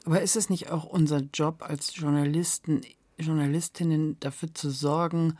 Aber 0.05 0.21
ist 0.21 0.35
es 0.35 0.49
nicht 0.49 0.69
auch 0.71 0.85
unser 0.85 1.21
Job 1.33 1.63
als 1.65 1.95
Journalisten, 1.95 2.81
Journalistinnen 3.17 4.17
dafür 4.19 4.53
zu 4.53 4.69
sorgen, 4.69 5.37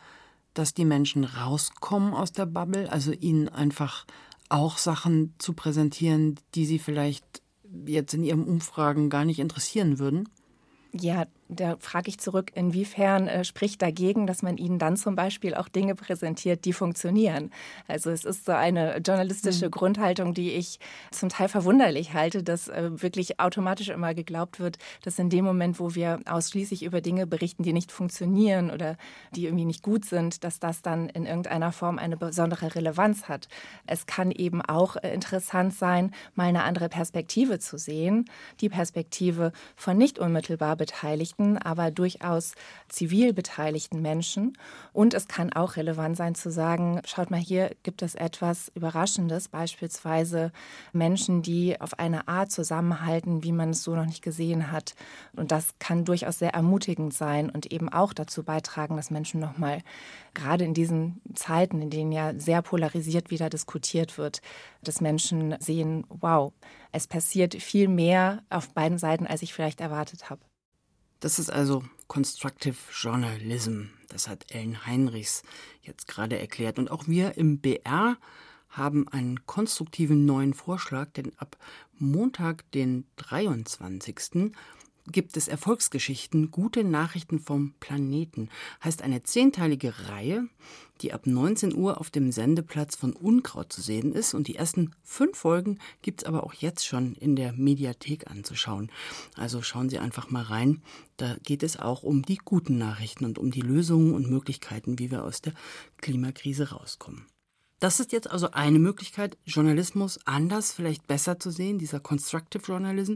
dass 0.54 0.74
die 0.74 0.86
Menschen 0.86 1.24
rauskommen 1.24 2.14
aus 2.14 2.32
der 2.32 2.46
Bubble, 2.46 2.92
also 2.92 3.12
ihnen 3.12 3.50
einfach 3.50 4.06
auch 4.50 4.78
Sachen 4.78 5.34
zu 5.38 5.54
präsentieren, 5.54 6.40
die 6.56 6.66
sie 6.66 6.80
vielleicht 6.80 7.42
jetzt 7.86 8.14
in 8.14 8.24
ihren 8.24 8.44
Umfragen 8.44 9.10
gar 9.10 9.26
nicht 9.26 9.40
interessieren 9.40 10.00
würden? 10.00 10.28
Ja, 10.92 11.28
da 11.50 11.78
frage 11.80 12.10
ich 12.10 12.20
zurück, 12.20 12.52
inwiefern 12.54 13.28
äh, 13.28 13.44
spricht 13.44 13.82
dagegen, 13.82 14.28
dass 14.28 14.44
man 14.44 14.58
ihnen 14.58 14.78
dann 14.78 14.96
zum 14.96 15.16
Beispiel 15.16 15.56
auch 15.56 15.68
Dinge 15.68 15.96
präsentiert, 15.96 16.64
die 16.64 16.74
funktionieren. 16.74 17.52
Also 17.88 18.12
es 18.12 18.24
ist 18.24 18.46
so 18.46 18.52
eine 18.52 18.98
journalistische 19.00 19.66
mhm. 19.66 19.72
Grundhaltung, 19.72 20.34
die 20.36 20.52
ich 20.52 20.80
zum 21.10 21.30
Teil 21.30 21.50
verwunderlich 21.50 22.14
halte, 22.14 22.44
dass 22.44 22.68
äh, 22.68 23.02
wirklich 23.02 23.40
automatisch 23.40 23.90
immer 23.90 24.14
geglaubt 24.14 24.60
wird, 24.60 24.78
dass 25.04 25.18
in 25.18 25.32
dem 25.32 25.44
Moment, 25.44 25.80
wo 25.80 25.96
wir 25.96 26.20
ausschließlich 26.26 26.84
über 26.84 27.02
Dinge 27.02 27.26
berichten, 27.26 27.64
die 27.64 27.74
nicht 27.74 27.92
funktionieren 27.92 28.70
oder 28.70 28.96
die 29.36 29.46
irgendwie 29.46 29.66
nicht 29.66 29.82
gut 29.82 30.06
sind, 30.06 30.44
dass 30.44 30.60
das 30.60 30.84
dann 30.84 31.10
in 31.10 31.26
irgendeiner 31.26 31.72
Form 31.72 31.98
eine 31.98 32.16
besondere 32.16 32.76
Relevanz 32.76 33.24
hat. 33.28 33.48
Es 33.88 34.06
kann 34.06 34.30
eben 34.30 34.62
auch 34.62 34.98
äh, 34.98 35.12
interessant 35.12 35.74
sein, 35.74 36.12
mal 36.36 36.46
eine 36.46 36.64
andere 36.64 36.90
Perspektive 36.90 37.58
zu 37.58 37.80
sehen, 37.80 38.26
die 38.62 38.70
Perspektive 38.70 39.52
von 39.76 39.98
nicht 39.98 40.20
unmittelbar 40.20 40.76
Beteiligten 40.76 41.39
beteiligten, 41.40 41.58
aber 41.58 41.92
durchaus 41.92 42.54
zivil 42.88 43.34
beteiligten 43.34 44.02
Menschen. 44.02 44.58
Und 44.94 45.14
es 45.14 45.28
kann 45.28 45.54
auch 45.54 45.76
relevant 45.76 46.18
sein 46.18 46.36
zu 46.36 46.52
sagen, 46.52 47.02
schaut 47.06 47.32
mal, 47.32 47.40
hier 47.40 47.72
gibt 47.84 48.02
es 48.02 48.16
etwas 48.16 48.72
Überraschendes, 48.76 49.48
beispielsweise 49.48 50.52
Menschen, 50.94 51.42
die 51.42 51.80
auf 51.80 51.98
eine 52.00 52.28
Art 52.28 52.52
zusammenhalten, 52.52 53.44
wie 53.44 53.52
man 53.52 53.72
es 53.72 53.84
so 53.84 53.96
noch 53.96 54.06
nicht 54.06 54.22
gesehen 54.22 54.72
hat. 54.72 54.96
Und 55.36 55.52
das 55.52 55.76
kann 55.80 56.06
durchaus 56.06 56.40
sehr 56.40 56.54
ermutigend 56.54 57.14
sein 57.14 57.50
und 57.50 57.72
eben 57.72 57.90
auch 57.90 58.14
dazu 58.14 58.44
beitragen, 58.44 58.96
dass 58.96 59.12
Menschen 59.12 59.40
nochmal, 59.40 59.82
gerade 60.34 60.66
in 60.66 60.74
diesen 60.74 61.22
Zeiten, 61.36 61.82
in 61.82 61.90
denen 61.90 62.12
ja 62.12 62.34
sehr 62.38 62.62
polarisiert 62.62 63.32
wieder 63.32 63.50
diskutiert 63.50 64.18
wird, 64.18 64.42
dass 64.84 65.02
Menschen 65.02 65.56
sehen, 65.60 66.06
wow, 66.10 66.52
es 66.92 67.08
passiert 67.08 67.56
viel 67.56 67.88
mehr 67.88 68.44
auf 68.50 68.74
beiden 68.74 68.98
Seiten, 68.98 69.28
als 69.28 69.42
ich 69.42 69.54
vielleicht 69.54 69.82
erwartet 69.82 70.30
habe. 70.30 70.49
Das 71.20 71.40
ist 71.40 71.52
also 71.52 71.84
Constructive 72.08 72.78
Journalism. 72.92 73.88
Das 74.08 74.28
hat 74.28 74.46
Ellen 74.52 74.86
Heinrichs 74.86 75.44
jetzt 75.82 76.08
gerade 76.08 76.40
erklärt. 76.40 76.80
Und 76.80 76.90
auch 76.90 77.08
wir 77.08 77.38
im 77.38 77.60
BR 77.60 78.18
haben 78.70 79.08
einen 79.08 79.46
konstruktiven 79.46 80.26
neuen 80.26 80.54
Vorschlag, 80.54 81.12
denn 81.12 81.32
ab 81.38 81.58
Montag, 81.98 82.70
den 82.72 83.06
23 83.18 84.18
gibt 85.12 85.38
es 85.38 85.48
Erfolgsgeschichten, 85.48 86.52
gute 86.52 86.84
Nachrichten 86.84 87.40
vom 87.40 87.74
Planeten. 87.80 88.50
Heißt 88.84 89.02
eine 89.02 89.24
zehnteilige 89.24 90.08
Reihe, 90.10 90.48
die 91.02 91.14
ab 91.14 91.26
19 91.26 91.76
Uhr 91.76 92.00
auf 92.00 92.10
dem 92.10 92.32
Sendeplatz 92.32 92.96
von 92.96 93.14
Unkraut 93.14 93.72
zu 93.72 93.82
sehen 93.82 94.14
ist. 94.14 94.34
Und 94.34 94.48
die 94.48 94.56
ersten 94.56 94.92
fünf 95.04 95.38
Folgen 95.38 95.80
gibt 96.02 96.22
es 96.22 96.28
aber 96.28 96.44
auch 96.44 96.54
jetzt 96.54 96.86
schon 96.86 97.16
in 97.16 97.36
der 97.36 97.54
Mediathek 97.54 98.30
anzuschauen. 98.30 98.92
Also 99.36 99.62
schauen 99.62 99.90
Sie 99.90 100.00
einfach 100.00 100.30
mal 100.30 100.44
rein. 100.44 100.82
Da 101.18 101.38
geht 101.44 101.64
es 101.64 101.78
auch 101.78 102.04
um 102.04 102.22
die 102.22 102.38
guten 102.38 102.78
Nachrichten 102.78 103.26
und 103.26 103.38
um 103.38 103.52
die 103.52 103.62
Lösungen 103.62 104.14
und 104.14 104.30
Möglichkeiten, 104.30 105.00
wie 105.00 105.12
wir 105.12 105.24
aus 105.24 105.42
der 105.42 105.54
Klimakrise 105.98 106.72
rauskommen. 106.72 107.26
Das 107.80 108.02
ist 108.02 108.12
jetzt 108.12 108.30
also 108.30 108.52
eine 108.52 108.80
Möglichkeit, 108.80 109.38
Journalismus 109.46 110.20
anders, 110.26 110.74
vielleicht 110.74 111.08
besser 111.08 111.40
zu 111.40 111.50
sehen, 111.50 111.80
dieser 111.80 112.00
Constructive 112.00 112.64
Journalism. 112.64 113.16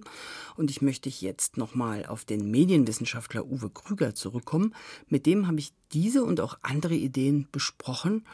Und 0.55 0.71
ich 0.71 0.81
möchte 0.81 1.09
jetzt 1.09 1.57
nochmal 1.57 2.05
auf 2.05 2.23
den 2.23 2.49
Medienwissenschaftler 2.49 3.45
Uwe 3.45 3.69
Krüger 3.69 4.15
zurückkommen. 4.15 4.73
Mit 5.07 5.25
dem 5.25 5.47
habe 5.47 5.59
ich 5.59 5.73
diese 5.91 6.23
und 6.23 6.39
auch 6.39 6.57
andere 6.61 6.95
Ideen 6.95 7.47
besprochen. 7.51 8.25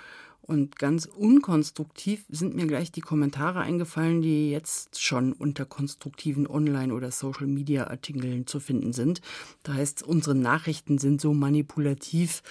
Und 0.41 0.77
ganz 0.77 1.05
unkonstruktiv 1.05 2.25
sind 2.27 2.55
mir 2.55 2.65
gleich 2.65 2.91
die 2.91 3.01
Kommentare 3.01 3.59
eingefallen, 3.59 4.24
die 4.24 4.50
jetzt 4.50 5.00
schon 5.00 5.31
unter 5.33 5.65
konstruktiven 5.65 6.48
Online- 6.48 6.93
oder 6.93 7.12
Social-Media-Artikeln 7.12 8.48
zu 8.48 8.59
finden 8.59 8.91
sind. 8.91 9.21
Da 9.62 9.74
heißt, 9.74 10.01
unsere 10.01 10.33
Nachrichten 10.33 10.98
sind 10.98 11.21
so 11.21 11.36
manipulativ 11.36 12.41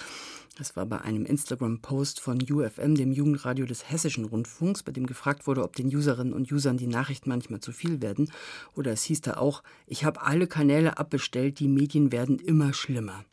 das 0.58 0.74
war 0.74 0.86
bei 0.86 1.00
einem 1.00 1.24
Instagram-Post 1.24 2.20
von 2.20 2.38
UFM, 2.42 2.96
dem 2.96 3.12
Jugendradio 3.12 3.64
des 3.64 3.90
Hessischen 3.90 4.24
Rundfunks, 4.24 4.82
bei 4.82 4.90
dem 4.90 5.06
gefragt 5.06 5.46
wurde, 5.46 5.62
ob 5.62 5.76
den 5.76 5.86
Userinnen 5.86 6.32
und 6.32 6.50
Usern 6.50 6.76
die 6.76 6.88
Nachrichten 6.88 7.28
manchmal 7.28 7.60
zu 7.60 7.72
viel 7.72 8.02
werden. 8.02 8.30
Oder 8.74 8.92
es 8.92 9.04
hieß 9.04 9.20
da 9.20 9.34
auch, 9.34 9.62
ich 9.86 10.04
habe 10.04 10.22
alle 10.22 10.48
Kanäle 10.48 10.98
abbestellt, 10.98 11.60
die 11.60 11.68
Medien 11.68 12.10
werden 12.10 12.40
immer 12.40 12.74
schlimmer. 12.74 13.24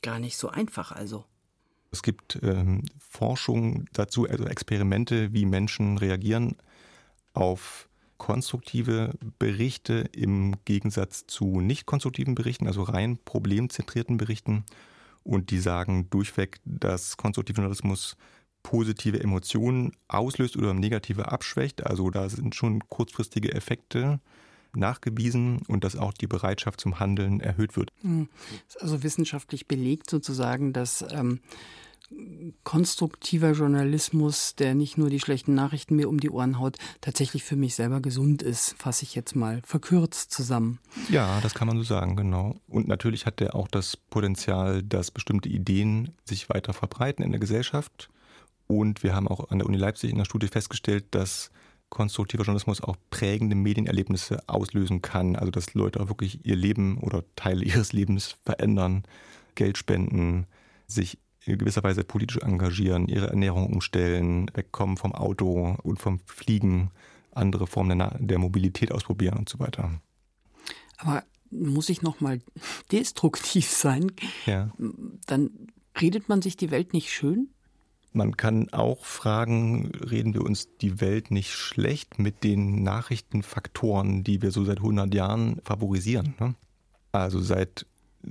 Gar 0.00 0.18
nicht 0.18 0.38
so 0.38 0.48
einfach 0.48 0.92
also. 0.92 1.26
Es 1.90 2.02
gibt 2.02 2.38
ähm, 2.42 2.82
Forschung 2.98 3.84
dazu, 3.92 4.26
also 4.26 4.46
Experimente, 4.46 5.34
wie 5.34 5.44
Menschen 5.44 5.98
reagieren 5.98 6.56
auf 7.34 7.88
konstruktive 8.16 9.14
Berichte 9.38 10.08
im 10.12 10.54
Gegensatz 10.64 11.26
zu 11.26 11.60
nicht 11.60 11.84
konstruktiven 11.84 12.34
Berichten, 12.34 12.66
also 12.66 12.82
rein 12.82 13.18
problemzentrierten 13.22 14.16
Berichten. 14.16 14.64
Und 15.24 15.50
die 15.50 15.58
sagen 15.58 16.08
durchweg, 16.10 16.60
dass 16.64 17.16
konstruktiver 17.16 17.58
Journalismus 17.58 18.16
positive 18.62 19.20
Emotionen 19.20 19.92
auslöst 20.08 20.56
oder 20.56 20.74
negative 20.74 21.30
abschwächt. 21.30 21.86
Also 21.86 22.10
da 22.10 22.28
sind 22.28 22.54
schon 22.54 22.80
kurzfristige 22.88 23.52
Effekte 23.52 24.20
nachgewiesen 24.74 25.62
und 25.68 25.84
dass 25.84 25.96
auch 25.96 26.12
die 26.12 26.26
Bereitschaft 26.26 26.80
zum 26.80 26.98
Handeln 26.98 27.40
erhöht 27.40 27.76
wird. 27.76 27.92
Hm. 28.00 28.28
Ist 28.66 28.80
also 28.80 29.02
wissenschaftlich 29.02 29.66
belegt 29.66 30.08
sozusagen, 30.08 30.72
dass 30.72 31.04
ähm, 31.10 31.40
konstruktiver 32.64 33.52
Journalismus, 33.52 34.54
der 34.56 34.74
nicht 34.74 34.98
nur 34.98 35.10
die 35.10 35.20
schlechten 35.20 35.54
Nachrichten 35.54 35.96
mir 35.96 36.08
um 36.08 36.20
die 36.20 36.30
Ohren 36.30 36.58
haut, 36.58 36.76
tatsächlich 37.00 37.44
für 37.44 37.56
mich 37.56 37.74
selber 37.74 38.00
gesund 38.00 38.42
ist, 38.42 38.74
fasse 38.78 39.04
ich 39.04 39.14
jetzt 39.14 39.36
mal 39.36 39.62
verkürzt 39.64 40.32
zusammen. 40.32 40.78
Ja, 41.08 41.40
das 41.42 41.54
kann 41.54 41.68
man 41.68 41.76
so 41.76 41.84
sagen, 41.84 42.16
genau. 42.16 42.56
Und 42.68 42.88
natürlich 42.88 43.26
hat 43.26 43.40
er 43.40 43.54
auch 43.54 43.68
das 43.68 43.96
Potenzial, 43.96 44.82
dass 44.82 45.10
bestimmte 45.10 45.48
Ideen 45.48 46.12
sich 46.24 46.48
weiter 46.48 46.72
verbreiten 46.72 47.24
in 47.24 47.30
der 47.30 47.40
Gesellschaft. 47.40 48.08
Und 48.66 49.02
wir 49.02 49.14
haben 49.14 49.28
auch 49.28 49.50
an 49.50 49.58
der 49.58 49.66
Uni 49.66 49.76
Leipzig 49.76 50.10
in 50.10 50.18
der 50.18 50.24
Studie 50.24 50.48
festgestellt, 50.48 51.04
dass 51.10 51.50
konstruktiver 51.90 52.44
Journalismus 52.44 52.80
auch 52.80 52.96
prägende 53.10 53.54
Medienerlebnisse 53.54 54.48
auslösen 54.48 55.02
kann. 55.02 55.36
Also 55.36 55.50
dass 55.50 55.74
Leute 55.74 56.00
auch 56.00 56.08
wirklich 56.08 56.44
ihr 56.44 56.56
Leben 56.56 56.96
oder 56.98 57.22
Teile 57.36 57.64
ihres 57.64 57.92
Lebens 57.92 58.36
verändern, 58.44 59.04
Geld 59.54 59.76
spenden, 59.76 60.46
sich 60.86 61.18
in 61.44 61.58
gewisser 61.58 61.82
Weise 61.82 62.04
politisch 62.04 62.38
engagieren, 62.38 63.08
ihre 63.08 63.28
Ernährung 63.28 63.66
umstellen, 63.66 64.50
wegkommen 64.54 64.96
vom 64.96 65.12
Auto 65.12 65.76
und 65.82 66.00
vom 66.00 66.20
Fliegen, 66.26 66.90
andere 67.32 67.66
Formen 67.66 67.98
der, 67.98 68.16
der 68.18 68.38
Mobilität 68.38 68.92
ausprobieren 68.92 69.38
und 69.38 69.48
so 69.48 69.58
weiter. 69.58 69.90
Aber 70.98 71.24
muss 71.50 71.88
ich 71.88 72.02
noch 72.02 72.20
mal 72.20 72.40
destruktiv 72.92 73.68
sein? 73.68 74.12
Ja. 74.46 74.70
Dann 75.26 75.50
redet 76.00 76.28
man 76.28 76.42
sich 76.42 76.56
die 76.56 76.70
Welt 76.70 76.92
nicht 76.92 77.10
schön? 77.10 77.48
Man 78.14 78.36
kann 78.36 78.68
auch 78.72 79.04
fragen, 79.06 79.90
reden 79.94 80.34
wir 80.34 80.42
uns 80.42 80.68
die 80.82 81.00
Welt 81.00 81.30
nicht 81.30 81.52
schlecht 81.52 82.18
mit 82.18 82.44
den 82.44 82.82
Nachrichtenfaktoren, 82.82 84.22
die 84.22 84.42
wir 84.42 84.50
so 84.50 84.64
seit 84.64 84.78
100 84.78 85.14
Jahren 85.14 85.60
favorisieren? 85.64 86.34
Ne? 86.38 86.54
Also 87.10 87.40
seit 87.40 87.86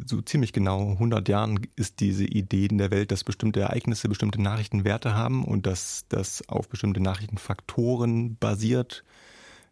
so 0.06 0.22
ziemlich 0.22 0.54
genau 0.54 0.92
100 0.92 1.28
Jahren 1.28 1.60
ist 1.76 2.00
diese 2.00 2.26
Idee 2.26 2.68
in 2.68 2.78
der 2.78 2.92
Welt, 2.92 3.12
dass 3.12 3.24
bestimmte 3.24 3.62
Ereignisse 3.62 4.10
bestimmte 4.10 4.42
Nachrichtenwerte 4.42 5.14
haben 5.14 5.44
und 5.44 5.66
dass 5.66 6.06
das 6.10 6.48
auf 6.48 6.70
bestimmte 6.70 7.02
Nachrichtenfaktoren 7.02 8.38
basiert, 8.38 9.04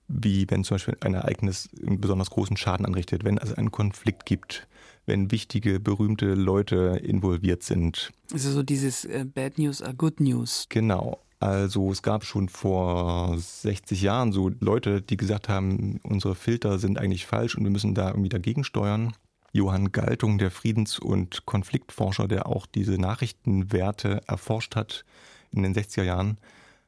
wie 0.08 0.45
wenn 0.49 0.63
zum 0.63 0.75
Beispiel 0.75 0.97
ein 1.01 1.13
Ereignis 1.13 1.69
einen 1.86 2.01
besonders 2.01 2.29
großen 2.29 2.58
Schaden 2.58 2.86
anrichtet, 2.86 3.23
wenn 3.23 3.38
es 3.38 3.53
einen 3.53 3.71
Konflikt 3.71 4.25
gibt, 4.25 4.67
wenn 5.05 5.32
wichtige, 5.32 5.79
berühmte 5.79 6.34
Leute 6.34 6.99
involviert 7.03 7.63
sind. 7.63 8.12
Also 8.34 8.51
so 8.51 8.63
dieses 8.63 9.05
äh, 9.05 9.25
Bad 9.25 9.58
News 9.58 9.82
are 9.82 9.93
Good 9.93 10.19
News. 10.19 10.65
Genau. 10.69 11.19
Also 11.39 11.89
es 11.91 12.01
gab 12.01 12.25
schon 12.25 12.49
vor 12.49 13.38
60 13.38 14.01
Jahren 14.01 14.34
so 14.34 14.51
Leute, 14.60 15.01
die 15.01 15.15
gesagt 15.15 15.47
haben, 15.47 16.01
unsere 16.03 16.36
Filter 16.36 16.79
sind 16.79 16.97
eigentlich 16.97 17.25
falsch 17.25 17.55
und 17.55 17.63
wir 17.63 17.71
müssen 17.71 17.95
da 17.95 18.10
irgendwie 18.10 18.29
dagegen 18.29 18.65
steuern. 18.65 19.13
Johann 19.52 19.92
Galtung, 19.92 20.38
der 20.38 20.52
Friedens- 20.52 21.00
und 21.00 21.46
Konfliktforscher, 21.46 22.28
der 22.28 22.48
auch 22.48 22.66
diese 22.66 22.98
Nachrichtenwerte 22.98 24.22
erforscht 24.28 24.76
hat 24.76 25.06
in 25.52 25.64
den 25.64 25.74
60er 25.74 26.04
Jahren, 26.04 26.38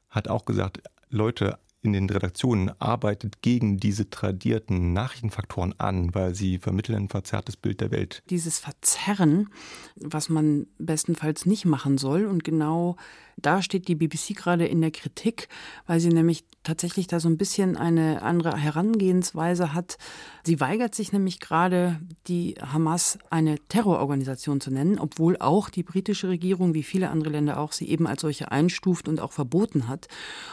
hat 0.08 0.28
auch 0.28 0.44
gesagt, 0.44 0.82
Leute, 1.10 1.58
in 1.82 1.92
den 1.92 2.08
Redaktionen 2.08 2.70
arbeitet 2.78 3.42
gegen 3.42 3.78
diese 3.78 4.08
tradierten 4.08 4.92
Nachrichtenfaktoren 4.92 5.74
an, 5.78 6.14
weil 6.14 6.34
sie 6.34 6.58
vermitteln 6.58 6.96
ein 6.96 7.08
verzerrtes 7.08 7.56
Bild 7.56 7.80
der 7.80 7.90
Welt. 7.90 8.22
Dieses 8.30 8.60
Verzerren, 8.60 9.48
was 9.96 10.28
man 10.28 10.68
bestenfalls 10.78 11.44
nicht 11.44 11.64
machen 11.64 11.98
soll. 11.98 12.26
Und 12.26 12.44
genau 12.44 12.96
da 13.36 13.62
steht 13.62 13.88
die 13.88 13.94
BBC 13.94 14.36
gerade 14.36 14.66
in 14.66 14.80
der 14.80 14.90
Kritik, 14.90 15.48
weil 15.86 16.00
sie 16.00 16.10
nämlich 16.10 16.44
tatsächlich 16.62 17.06
da 17.06 17.18
so 17.18 17.28
ein 17.28 17.38
bisschen 17.38 17.76
eine 17.76 18.22
andere 18.22 18.56
Herangehensweise 18.56 19.74
hat. 19.74 19.98
Sie 20.44 20.60
weigert 20.60 20.94
sich 20.94 21.12
nämlich 21.12 21.40
gerade, 21.40 22.00
die 22.28 22.54
Hamas 22.60 23.18
eine 23.30 23.56
Terrororganisation 23.68 24.60
zu 24.60 24.70
nennen, 24.70 24.98
obwohl 24.98 25.36
auch 25.38 25.70
die 25.70 25.82
britische 25.82 26.28
Regierung, 26.28 26.74
wie 26.74 26.84
viele 26.84 27.10
andere 27.10 27.30
Länder 27.30 27.58
auch, 27.58 27.72
sie 27.72 27.88
eben 27.88 28.06
als 28.06 28.22
solche 28.22 28.52
einstuft 28.52 29.08
und 29.08 29.20
auch 29.20 29.32
verboten 29.32 29.88
hat. 29.88 30.06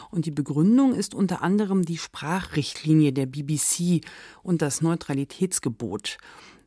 Und 0.10 0.26
die 0.26 0.32
Begründung 0.32 0.94
ist 0.96 1.14
unter 1.14 1.44
anderem 1.44 1.86
die 1.86 1.98
Sprachrichtlinie 1.98 3.14
der 3.14 3.28
BBC 3.28 4.02
und 4.42 4.62
das 4.62 4.82
Neutralitätsgebot. 4.82 6.18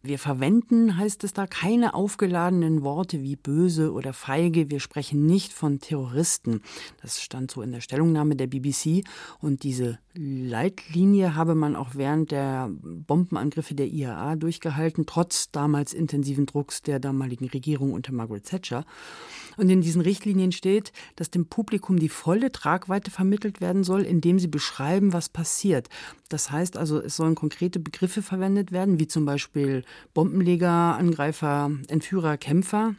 Wir 0.05 0.19
verwenden, 0.19 0.97
heißt 0.97 1.23
es 1.23 1.33
da, 1.33 1.47
keine 1.47 1.95
aufgeladenen 1.95 2.83
Worte 2.83 3.23
wie 3.23 3.37
böse 3.37 3.93
oder 3.93 4.13
feige. 4.13 4.69
Wir 4.69 4.81
sprechen 4.81 5.27
nicht 5.27 5.53
von 5.53 5.79
Terroristen. 5.79 6.61
Das 7.01 7.23
stand 7.23 7.53
so 7.53 7.63
in 7.63 7.71
der 7.71 7.81
Stellungnahme 7.81 8.35
der 8.35 8.49
BBC. 8.49 9.05
Und 9.39 9.63
diese 9.63 10.01
Leitlinie 10.15 11.35
habe 11.35 11.55
man 11.55 11.75
auch 11.75 11.95
während 11.95 12.33
der 12.33 12.71
Bombenangriffe 12.71 13.75
der 13.75 13.87
IAA 13.87 14.37
durchgehalten, 14.37 15.07
trotz 15.07 15.51
damals 15.51 15.95
intensiven 15.95 16.45
Drucks 16.45 16.83
der 16.83 17.01
damaligen 17.01 17.49
Regierung 17.49 17.95
unter 17.95 18.13
Margaret 18.13 18.45
Thatcher. 18.45 18.85
Und 19.57 19.71
in 19.71 19.81
diesen 19.81 20.03
Richtlinien 20.03 20.53
steht, 20.53 20.93
dass 21.17 21.31
dem 21.31 21.47
Publikum 21.47 21.99
die 21.99 22.11
volle 22.11 22.53
Tragweite 22.53 23.11
vermittelt 23.11 23.63
werden 23.63 23.85
soll, 23.85 24.03
indem 24.03 24.39
sie 24.39 24.49
beschreiben, 24.49 25.15
was 25.15 25.31
passiert. 25.31 25.89
Das 26.29 26.51
heißt 26.51 26.77
also, 26.77 27.01
es 27.01 27.17
sollen 27.17 27.35
konkrete 27.35 27.81
Begriffe 27.81 28.21
verwendet 28.21 28.71
werden, 28.71 28.99
wie 28.99 29.09
zum 29.09 29.25
Beispiel 29.25 29.83
Bombenleger, 30.13 30.97
Angreifer, 30.97 31.71
Entführer, 31.89 32.37
Kämpfer. 32.37 32.97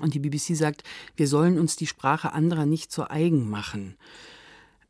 Und 0.00 0.14
die 0.14 0.20
BBC 0.20 0.56
sagt, 0.56 0.82
wir 1.16 1.28
sollen 1.28 1.58
uns 1.58 1.76
die 1.76 1.86
Sprache 1.86 2.32
anderer 2.32 2.66
nicht 2.66 2.90
zu 2.90 3.10
eigen 3.10 3.48
machen. 3.48 3.96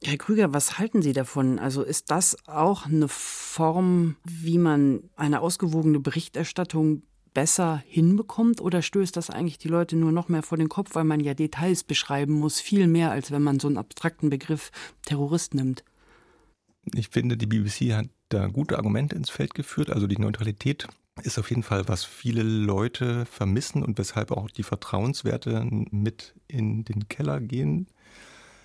Herr 0.05 0.17
Krüger, 0.17 0.55
was 0.55 0.79
halten 0.79 1.03
Sie 1.03 1.13
davon? 1.13 1.59
Also 1.59 1.83
ist 1.83 2.11
das 2.11 2.37
auch 2.47 2.87
eine 2.87 3.09
Form, 3.09 4.17
wie 4.25 4.59
man 4.59 5.03
eine 5.17 5.41
ausgewogene 5.41 5.99
Berichterstattung 5.99 7.03
besser 7.35 7.83
hinbekommt 7.87 8.61
oder 8.61 8.81
stößt 8.81 9.17
das 9.17 9.31
eigentlich 9.31 9.59
die 9.59 9.69
Leute 9.69 9.97
nur 9.97 10.13
noch 10.13 10.29
mehr 10.29 10.43
vor 10.43 10.57
den 10.57 10.69
Kopf, 10.69 10.95
weil 10.95 11.05
man 11.05 11.21
ja 11.21 11.35
Details 11.35 11.85
beschreiben 11.85 12.33
muss, 12.33 12.61
viel 12.61 12.87
mehr 12.87 13.11
als 13.11 13.31
wenn 13.31 13.43
man 13.43 13.61
so 13.61 13.69
einen 13.69 13.77
abstrakten 13.77 14.31
Begriff 14.31 14.71
Terrorist 15.05 15.55
nimmt? 15.55 15.85
Ich 16.95 17.09
finde, 17.09 17.37
die 17.37 17.47
BBC 17.47 17.93
hat 17.93 18.09
da 18.29 18.47
gute 18.47 18.77
Argumente 18.77 19.17
ins 19.17 19.31
Feld 19.31 19.55
geführt. 19.55 19.91
Also 19.91 20.07
die 20.07 20.19
Neutralität 20.19 20.87
ist 21.23 21.39
auf 21.39 21.51
jeden 21.51 21.63
Fall, 21.63 21.89
was 21.89 22.05
viele 22.05 22.43
Leute 22.43 23.27
vermissen 23.27 23.83
und 23.83 23.99
weshalb 23.99 24.31
auch 24.31 24.49
die 24.51 24.63
Vertrauenswerte 24.63 25.67
mit 25.91 26.35
in 26.47 26.85
den 26.85 27.09
Keller 27.09 27.41
gehen. 27.41 27.89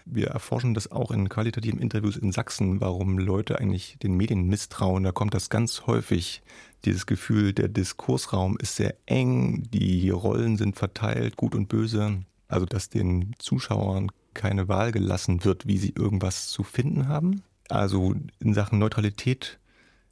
Wir 0.05 0.27
erforschen 0.27 0.73
das 0.73 0.91
auch 0.91 1.11
in 1.11 1.29
qualitativen 1.29 1.79
Interviews 1.79 2.17
in 2.17 2.31
Sachsen, 2.31 2.81
warum 2.81 3.17
Leute 3.17 3.59
eigentlich 3.59 3.97
den 4.03 4.15
Medien 4.15 4.47
misstrauen. 4.47 5.03
Da 5.03 5.11
kommt 5.11 5.33
das 5.33 5.49
ganz 5.49 5.83
häufig, 5.87 6.41
dieses 6.85 7.05
Gefühl, 7.05 7.53
der 7.53 7.69
Diskursraum 7.69 8.57
ist 8.57 8.75
sehr 8.75 8.95
eng, 9.05 9.63
die 9.71 10.09
Rollen 10.09 10.57
sind 10.57 10.75
verteilt, 10.75 11.37
gut 11.37 11.55
und 11.55 11.69
böse. 11.69 12.23
Also, 12.49 12.65
dass 12.65 12.89
den 12.89 13.33
Zuschauern 13.39 14.11
keine 14.33 14.67
Wahl 14.67 14.91
gelassen 14.91 15.45
wird, 15.45 15.67
wie 15.67 15.77
sie 15.77 15.93
irgendwas 15.95 16.49
zu 16.49 16.63
finden 16.63 17.07
haben. 17.07 17.43
Also 17.69 18.15
in 18.39 18.53
Sachen 18.53 18.79
Neutralität 18.79 19.59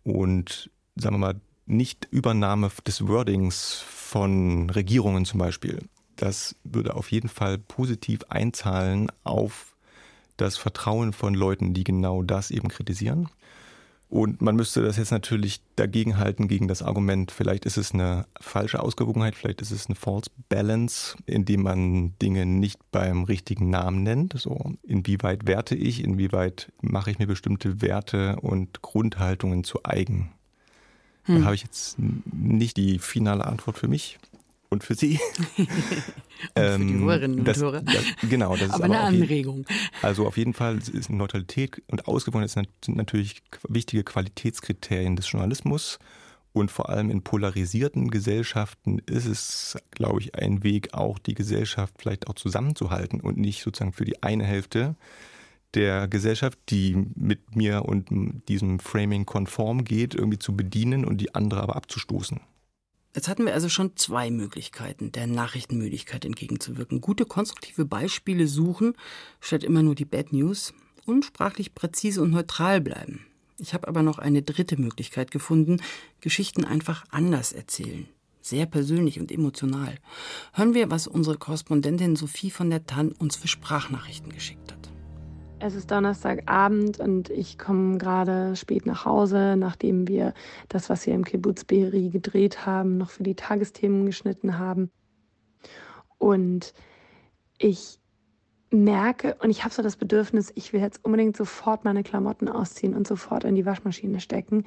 und, 0.03 0.69
sagen 0.95 1.15
wir 1.15 1.19
mal, 1.19 1.41
Nicht-Übernahme 1.65 2.71
des 2.85 3.07
Wordings 3.07 3.83
von 3.85 4.69
Regierungen 4.69 5.25
zum 5.25 5.39
Beispiel. 5.39 5.79
Das 6.15 6.55
würde 6.63 6.95
auf 6.95 7.11
jeden 7.11 7.29
Fall 7.29 7.57
positiv 7.57 8.23
einzahlen 8.29 9.11
auf 9.23 9.70
das 10.37 10.57
Vertrauen 10.57 11.13
von 11.13 11.33
Leuten, 11.33 11.73
die 11.73 11.83
genau 11.83 12.23
das 12.23 12.51
eben 12.51 12.69
kritisieren. 12.69 13.29
Und 14.11 14.41
man 14.41 14.57
müsste 14.57 14.81
das 14.81 14.97
jetzt 14.97 15.11
natürlich 15.11 15.61
dagegen 15.77 16.17
halten, 16.17 16.49
gegen 16.49 16.67
das 16.67 16.81
Argument, 16.81 17.31
vielleicht 17.31 17.65
ist 17.65 17.77
es 17.77 17.93
eine 17.93 18.25
falsche 18.41 18.81
Ausgewogenheit, 18.81 19.35
vielleicht 19.35 19.61
ist 19.61 19.71
es 19.71 19.85
eine 19.85 19.95
False 19.95 20.29
Balance, 20.49 21.15
indem 21.27 21.63
man 21.63 22.13
Dinge 22.21 22.45
nicht 22.45 22.77
beim 22.91 23.23
richtigen 23.23 23.69
Namen 23.69 24.03
nennt. 24.03 24.33
So, 24.37 24.73
inwieweit 24.83 25.47
werte 25.47 25.75
ich, 25.75 26.03
inwieweit 26.03 26.73
mache 26.81 27.09
ich 27.09 27.19
mir 27.19 27.27
bestimmte 27.27 27.81
Werte 27.81 28.35
und 28.41 28.81
Grundhaltungen 28.81 29.63
zu 29.63 29.85
eigen? 29.85 30.33
Hm. 31.23 31.39
Da 31.39 31.45
habe 31.45 31.55
ich 31.55 31.63
jetzt 31.63 31.95
nicht 31.97 32.75
die 32.75 32.99
finale 32.99 33.45
Antwort 33.45 33.77
für 33.77 33.87
mich 33.87 34.19
und 34.71 34.83
für 34.83 34.95
Sie. 34.95 35.19
und 35.57 35.67
für 35.67 36.77
die 36.79 36.93
ähm, 36.93 36.99
Hörerinnen 37.01 37.39
und 37.39 37.47
das, 37.47 37.57
Hörer. 37.57 37.81
Das, 37.81 38.03
genau, 38.27 38.55
das 38.55 38.69
aber 38.69 38.73
ist 38.73 38.73
aber 38.73 38.85
eine 38.85 38.99
Anregung. 38.99 39.65
Also 40.01 40.25
auf 40.25 40.37
jeden 40.37 40.53
Fall 40.53 40.77
ist 40.77 41.09
Neutralität 41.09 41.81
und 41.87 42.07
Ausgewogenheit 42.07 42.49
sind 42.49 42.95
natürlich 42.95 43.43
wichtige 43.67 44.03
Qualitätskriterien 44.03 45.15
des 45.15 45.29
Journalismus. 45.29 45.99
Und 46.53 46.69
vor 46.69 46.89
allem 46.89 47.09
in 47.09 47.21
polarisierten 47.21 48.11
Gesellschaften 48.11 48.99
ist 49.05 49.25
es, 49.25 49.77
glaube 49.91 50.19
ich, 50.19 50.35
ein 50.35 50.63
Weg, 50.63 50.93
auch 50.93 51.17
die 51.17 51.33
Gesellschaft 51.33 51.93
vielleicht 51.97 52.27
auch 52.27 52.33
zusammenzuhalten 52.33 53.21
und 53.21 53.37
nicht 53.37 53.63
sozusagen 53.63 53.93
für 53.93 54.03
die 54.03 54.21
eine 54.21 54.43
Hälfte 54.43 54.95
der 55.73 56.09
Gesellschaft, 56.09 56.59
die 56.69 56.97
mit 57.15 57.55
mir 57.55 57.85
und 57.85 58.09
diesem 58.49 58.79
Framing 58.79 59.25
konform 59.25 59.85
geht, 59.85 60.13
irgendwie 60.13 60.39
zu 60.39 60.55
bedienen 60.55 61.05
und 61.05 61.19
die 61.19 61.33
andere 61.33 61.61
aber 61.61 61.77
abzustoßen. 61.77 62.41
Jetzt 63.13 63.27
hatten 63.27 63.45
wir 63.45 63.53
also 63.53 63.67
schon 63.67 63.97
zwei 63.97 64.31
Möglichkeiten, 64.31 65.11
der 65.11 65.27
Nachrichtenmüdigkeit 65.27 66.23
entgegenzuwirken. 66.23 67.01
Gute 67.01 67.25
konstruktive 67.25 67.85
Beispiele 67.85 68.47
suchen, 68.47 68.93
statt 69.41 69.63
immer 69.63 69.83
nur 69.83 69.95
die 69.95 70.05
Bad 70.05 70.31
News 70.31 70.73
und 71.05 71.25
sprachlich 71.25 71.75
präzise 71.75 72.21
und 72.21 72.31
neutral 72.31 72.79
bleiben. 72.79 73.25
Ich 73.57 73.73
habe 73.73 73.87
aber 73.87 74.01
noch 74.01 74.17
eine 74.17 74.41
dritte 74.41 74.79
Möglichkeit 74.79 75.29
gefunden, 75.29 75.81
Geschichten 76.21 76.63
einfach 76.63 77.03
anders 77.11 77.51
erzählen. 77.51 78.07
Sehr 78.41 78.65
persönlich 78.65 79.19
und 79.19 79.31
emotional. 79.31 79.95
Hören 80.53 80.73
wir, 80.73 80.89
was 80.89 81.05
unsere 81.05 81.37
Korrespondentin 81.37 82.15
Sophie 82.15 82.49
von 82.49 82.69
der 82.69 82.87
Tann 82.87 83.11
uns 83.11 83.35
für 83.35 83.47
Sprachnachrichten 83.47 84.31
geschickt 84.31 84.71
hat. 84.71 84.80
Es 85.63 85.75
ist 85.75 85.91
Donnerstagabend 85.91 86.99
und 86.99 87.29
ich 87.29 87.59
komme 87.59 87.99
gerade 87.99 88.55
spät 88.55 88.87
nach 88.87 89.05
Hause, 89.05 89.55
nachdem 89.55 90.07
wir 90.07 90.33
das, 90.69 90.89
was 90.89 91.05
wir 91.05 91.13
im 91.13 91.23
Kibbutz 91.23 91.65
Be'eri 91.65 92.09
gedreht 92.09 92.65
haben, 92.65 92.97
noch 92.97 93.11
für 93.11 93.21
die 93.21 93.35
Tagesthemen 93.35 94.07
geschnitten 94.07 94.57
haben. 94.57 94.89
Und 96.17 96.73
ich 97.59 97.99
merke 98.71 99.35
und 99.35 99.51
ich 99.51 99.63
habe 99.63 99.71
so 99.71 99.83
das 99.83 99.97
Bedürfnis, 99.97 100.51
ich 100.55 100.73
will 100.73 100.81
jetzt 100.81 101.05
unbedingt 101.05 101.37
sofort 101.37 101.85
meine 101.85 102.01
Klamotten 102.01 102.49
ausziehen 102.49 102.95
und 102.95 103.05
sofort 103.05 103.43
in 103.43 103.53
die 103.53 103.65
Waschmaschine 103.67 104.19
stecken, 104.19 104.65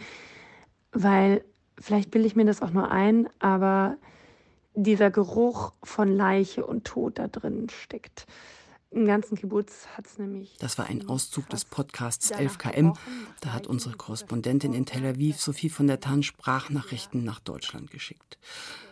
weil 0.92 1.44
vielleicht 1.76 2.12
bilde 2.12 2.28
ich 2.28 2.36
mir 2.36 2.44
das 2.44 2.62
auch 2.62 2.70
nur 2.70 2.92
ein, 2.92 3.28
aber 3.40 3.96
dieser 4.76 5.10
Geruch 5.10 5.72
von 5.82 6.12
Leiche 6.12 6.64
und 6.64 6.84
Tod 6.84 7.18
da 7.18 7.26
drin 7.26 7.66
steckt. 7.68 8.26
Im 8.94 9.06
ganzen 9.06 9.36
Kibbutz 9.36 9.88
hat 9.96 10.06
es 10.06 10.18
nämlich. 10.18 10.56
Das 10.60 10.78
war 10.78 10.86
ein 10.86 11.08
Auszug 11.08 11.48
des 11.48 11.64
Podcasts 11.64 12.32
11KM. 12.32 12.96
Da 13.40 13.52
hat 13.52 13.66
unsere 13.66 13.96
Korrespondentin 13.96 14.72
in 14.72 14.86
Tel 14.86 15.04
Aviv, 15.04 15.40
Sophie 15.40 15.68
von 15.68 15.88
der 15.88 15.98
Tann, 15.98 16.22
Sprachnachrichten 16.22 17.24
nach 17.24 17.40
Deutschland 17.40 17.90
geschickt. 17.90 18.38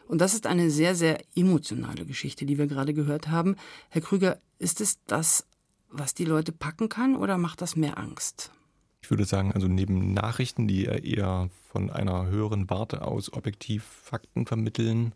Und 0.08 0.20
das 0.20 0.34
ist 0.34 0.48
eine 0.48 0.70
sehr, 0.70 0.96
sehr 0.96 1.20
emotionale 1.36 2.04
Geschichte, 2.04 2.46
die 2.46 2.58
wir 2.58 2.66
gerade 2.66 2.94
gehört 2.94 3.28
haben. 3.28 3.54
Herr 3.90 4.02
Krüger, 4.02 4.40
ist 4.58 4.80
es 4.80 4.98
das, 5.06 5.46
was 5.88 6.14
die 6.14 6.24
Leute 6.24 6.50
packen 6.50 6.88
kann 6.88 7.14
oder 7.14 7.38
macht 7.38 7.60
das 7.60 7.76
mehr 7.76 7.96
Angst? 7.96 8.50
Ich 9.02 9.10
würde 9.10 9.24
sagen, 9.24 9.52
also 9.52 9.68
neben 9.68 10.12
Nachrichten, 10.14 10.66
die 10.66 10.84
eher 10.84 11.48
von 11.70 11.90
einer 11.90 12.26
höheren 12.26 12.68
Warte 12.68 13.02
aus 13.02 13.32
objektiv 13.32 13.84
Fakten 13.84 14.46
vermitteln, 14.46 15.14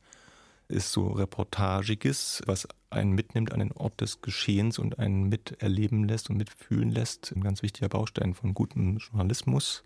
ist 0.68 0.92
so 0.92 1.08
Reportagiges, 1.08 2.42
was 2.46 2.68
einen 2.90 3.12
mitnimmt 3.12 3.52
an 3.52 3.60
den 3.60 3.72
Ort 3.72 4.00
des 4.00 4.20
Geschehens 4.20 4.78
und 4.78 4.98
einen 4.98 5.28
miterleben 5.28 6.06
lässt 6.08 6.30
und 6.30 6.36
mitfühlen 6.36 6.90
lässt. 6.90 7.32
Ein 7.34 7.42
ganz 7.42 7.62
wichtiger 7.62 7.88
Baustein 7.88 8.34
von 8.34 8.54
gutem 8.54 8.98
Journalismus. 8.98 9.84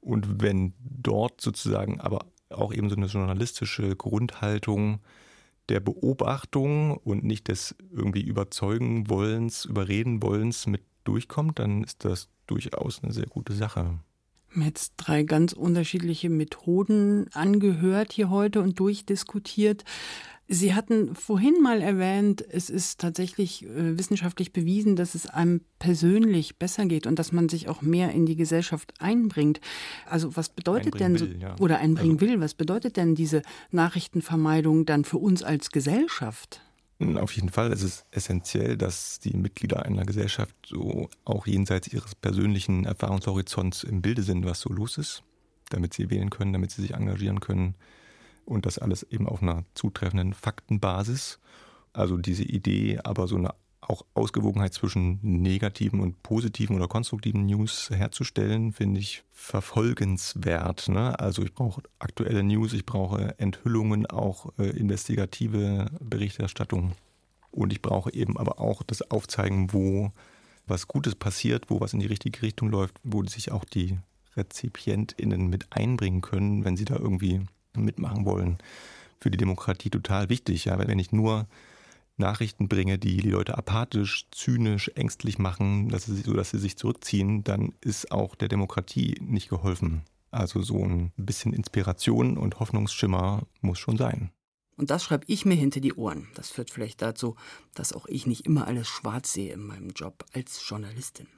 Und 0.00 0.42
wenn 0.42 0.74
dort 0.80 1.40
sozusagen 1.40 2.00
aber 2.00 2.26
auch 2.50 2.72
eben 2.72 2.88
so 2.88 2.96
eine 2.96 3.06
journalistische 3.06 3.96
Grundhaltung 3.96 5.00
der 5.68 5.80
Beobachtung 5.80 6.96
und 6.98 7.24
nicht 7.24 7.48
des 7.48 7.74
irgendwie 7.90 8.22
überzeugen 8.22 9.08
wollens, 9.08 9.64
überreden 9.64 10.22
wollens 10.22 10.66
mit 10.66 10.82
durchkommt, 11.04 11.58
dann 11.58 11.84
ist 11.84 12.04
das 12.04 12.28
durchaus 12.46 13.02
eine 13.02 13.12
sehr 13.12 13.26
gute 13.26 13.54
Sache 13.54 13.98
jetzt 14.62 14.94
drei 14.96 15.22
ganz 15.24 15.52
unterschiedliche 15.52 16.30
Methoden 16.30 17.26
angehört 17.32 18.12
hier 18.12 18.30
heute 18.30 18.60
und 18.60 18.78
durchdiskutiert. 18.78 19.84
Sie 20.46 20.74
hatten 20.74 21.14
vorhin 21.14 21.62
mal 21.62 21.80
erwähnt, 21.80 22.44
es 22.46 22.68
ist 22.68 23.00
tatsächlich 23.00 23.64
äh, 23.64 23.98
wissenschaftlich 23.98 24.52
bewiesen, 24.52 24.94
dass 24.94 25.14
es 25.14 25.26
einem 25.26 25.62
persönlich 25.78 26.58
besser 26.58 26.84
geht 26.84 27.06
und 27.06 27.18
dass 27.18 27.32
man 27.32 27.48
sich 27.48 27.68
auch 27.68 27.80
mehr 27.80 28.12
in 28.12 28.26
die 28.26 28.36
Gesellschaft 28.36 28.92
einbringt. 28.98 29.60
Also 30.06 30.36
was 30.36 30.50
bedeutet 30.50 31.00
denn 31.00 31.16
so, 31.16 31.26
will, 31.26 31.40
ja. 31.40 31.56
oder 31.60 31.78
einbringen 31.78 32.18
also, 32.18 32.26
will, 32.26 32.40
was 32.40 32.52
bedeutet 32.52 32.98
denn 32.98 33.14
diese 33.14 33.40
Nachrichtenvermeidung 33.70 34.84
dann 34.84 35.04
für 35.04 35.16
uns 35.16 35.42
als 35.42 35.70
Gesellschaft? 35.70 36.60
Auf 37.16 37.32
jeden 37.32 37.48
Fall 37.48 37.72
ist 37.72 37.82
es 37.82 38.04
essentiell, 38.10 38.76
dass 38.76 39.20
die 39.20 39.36
Mitglieder 39.36 39.84
einer 39.84 40.04
Gesellschaft 40.04 40.54
so 40.66 41.08
auch 41.24 41.46
jenseits 41.46 41.88
ihres 41.88 42.14
persönlichen 42.14 42.84
Erfahrungshorizonts 42.84 43.82
im 43.82 44.02
Bilde 44.02 44.22
sind, 44.22 44.44
was 44.44 44.60
so 44.60 44.70
los 44.70 44.98
ist, 44.98 45.22
damit 45.70 45.94
sie 45.94 46.10
wählen 46.10 46.28
können, 46.28 46.52
damit 46.52 46.70
sie 46.70 46.82
sich 46.82 46.92
engagieren 46.92 47.40
können 47.40 47.76
und 48.44 48.66
das 48.66 48.78
alles 48.78 49.02
eben 49.04 49.28
auf 49.28 49.42
einer 49.42 49.64
zutreffenden 49.74 50.34
Faktenbasis. 50.34 51.38
Also 51.92 52.16
diese 52.16 52.44
Idee, 52.44 52.98
aber 53.02 53.26
so 53.26 53.36
eine 53.36 53.54
auch 53.88 54.04
Ausgewogenheit 54.14 54.72
zwischen 54.72 55.18
negativen 55.22 56.00
und 56.00 56.22
positiven 56.22 56.76
oder 56.76 56.88
konstruktiven 56.88 57.46
News 57.46 57.90
herzustellen, 57.90 58.72
finde 58.72 59.00
ich 59.00 59.24
verfolgenswert. 59.30 60.88
Ne? 60.88 61.18
Also 61.18 61.42
ich 61.42 61.54
brauche 61.54 61.82
aktuelle 61.98 62.42
News, 62.42 62.72
ich 62.72 62.86
brauche 62.86 63.38
Enthüllungen, 63.38 64.06
auch 64.06 64.52
äh, 64.58 64.70
investigative 64.70 65.90
Berichterstattung. 66.00 66.92
Und 67.50 67.72
ich 67.72 67.82
brauche 67.82 68.12
eben 68.12 68.36
aber 68.36 68.58
auch 68.58 68.82
das 68.82 69.10
Aufzeigen, 69.10 69.72
wo 69.72 70.12
was 70.66 70.88
Gutes 70.88 71.14
passiert, 71.14 71.68
wo 71.68 71.80
was 71.80 71.92
in 71.92 72.00
die 72.00 72.06
richtige 72.06 72.42
Richtung 72.42 72.70
läuft, 72.70 72.98
wo 73.04 73.22
sich 73.24 73.52
auch 73.52 73.64
die 73.64 73.98
RezipientInnen 74.36 75.46
mit 75.48 75.66
einbringen 75.70 76.20
können, 76.20 76.64
wenn 76.64 76.76
sie 76.76 76.86
da 76.86 76.96
irgendwie 76.96 77.42
mitmachen 77.76 78.24
wollen. 78.24 78.58
Für 79.20 79.30
die 79.30 79.38
Demokratie 79.38 79.90
total 79.90 80.28
wichtig. 80.28 80.66
Ja? 80.66 80.78
Wenn 80.78 80.98
ich 80.98 81.12
nur 81.12 81.46
Nachrichten 82.16 82.68
bringe, 82.68 82.98
die 82.98 83.16
die 83.16 83.30
Leute 83.30 83.58
apathisch, 83.58 84.26
zynisch, 84.30 84.90
ängstlich 84.94 85.38
machen, 85.38 85.88
dass 85.88 86.06
sie, 86.06 86.22
so 86.22 86.32
dass 86.32 86.50
sie 86.50 86.58
sich 86.58 86.76
zurückziehen, 86.76 87.42
dann 87.42 87.72
ist 87.80 88.12
auch 88.12 88.34
der 88.34 88.48
Demokratie 88.48 89.16
nicht 89.20 89.48
geholfen. 89.48 90.02
Also 90.30 90.62
so 90.62 90.84
ein 90.84 91.12
bisschen 91.16 91.52
Inspiration 91.52 92.36
und 92.36 92.60
Hoffnungsschimmer 92.60 93.42
muss 93.60 93.78
schon 93.78 93.96
sein. 93.96 94.30
Und 94.76 94.90
das 94.90 95.04
schreibe 95.04 95.24
ich 95.28 95.44
mir 95.44 95.54
hinter 95.54 95.80
die 95.80 95.94
Ohren. 95.94 96.28
Das 96.34 96.50
führt 96.50 96.70
vielleicht 96.70 97.02
dazu, 97.02 97.36
dass 97.74 97.92
auch 97.92 98.06
ich 98.06 98.26
nicht 98.26 98.44
immer 98.44 98.66
alles 98.66 98.88
schwarz 98.88 99.32
sehe 99.32 99.52
in 99.52 99.64
meinem 99.64 99.90
Job 99.90 100.24
als 100.32 100.60
Journalistin. 100.68 101.28